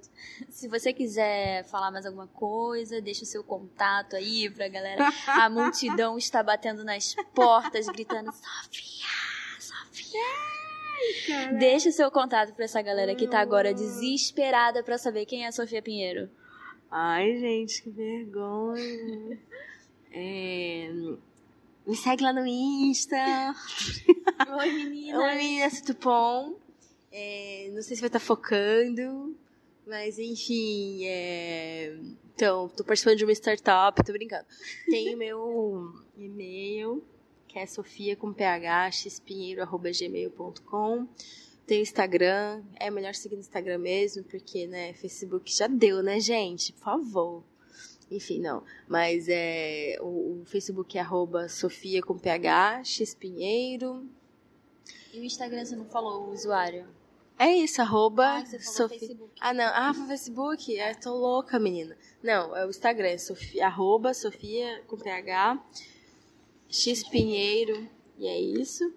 [0.48, 5.06] se você quiser falar mais alguma coisa, deixa o seu contato aí pra galera.
[5.26, 9.06] A multidão está batendo nas portas, gritando: Sofia,
[9.58, 11.52] Sofia.
[11.58, 15.48] Deixa o seu contato pra essa galera que tá agora desesperada pra saber quem é
[15.48, 16.30] a Sofia Pinheiro.
[16.90, 19.38] Ai, gente, que vergonha.
[20.12, 20.90] É...
[21.86, 23.54] Me segue lá no Insta.
[24.58, 25.18] Oi, menina.
[25.18, 26.54] Oi, menina Tupom.
[27.12, 27.70] É...
[27.72, 29.36] Não sei se vai estar focando,
[29.86, 31.04] mas enfim.
[31.06, 31.96] É...
[32.34, 34.46] Então, tô participando de uma startup, tô brincando.
[34.88, 37.04] Tem o meu e-mail,
[37.46, 38.16] que é sofia
[40.64, 41.06] com.
[41.66, 46.72] Tem Instagram, é melhor seguir no Instagram mesmo, porque, né, Facebook já deu, né, gente?
[46.72, 47.44] Por favor.
[48.10, 48.64] Enfim, não.
[48.88, 54.08] Mas é, o, o Facebook é arroba Sofia com PH, xpinheiro.
[55.12, 56.88] E o Instagram você não falou o usuário?
[57.40, 59.32] É isso, arroba Ah, você falou Facebook.
[59.40, 59.64] Ah, não.
[59.64, 60.78] Ah, foi Facebook?
[60.78, 61.96] É, tô louca, menina.
[62.22, 65.58] Não, é o Instagram, é Sofia, arroba Sofia com PH,
[66.68, 67.88] xpinheiro.
[68.18, 68.92] E é isso.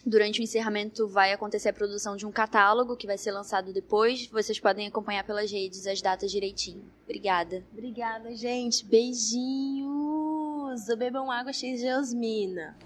[0.05, 4.27] durante o encerramento vai acontecer a produção de um catálogo que vai ser lançado depois.
[4.27, 6.85] Vocês podem acompanhar pelas redes as datas direitinho.
[7.05, 7.65] Obrigada.
[7.73, 8.85] Obrigada, gente.
[10.75, 10.99] Beijinhos.
[10.99, 12.77] Bebam água cheia de osmina.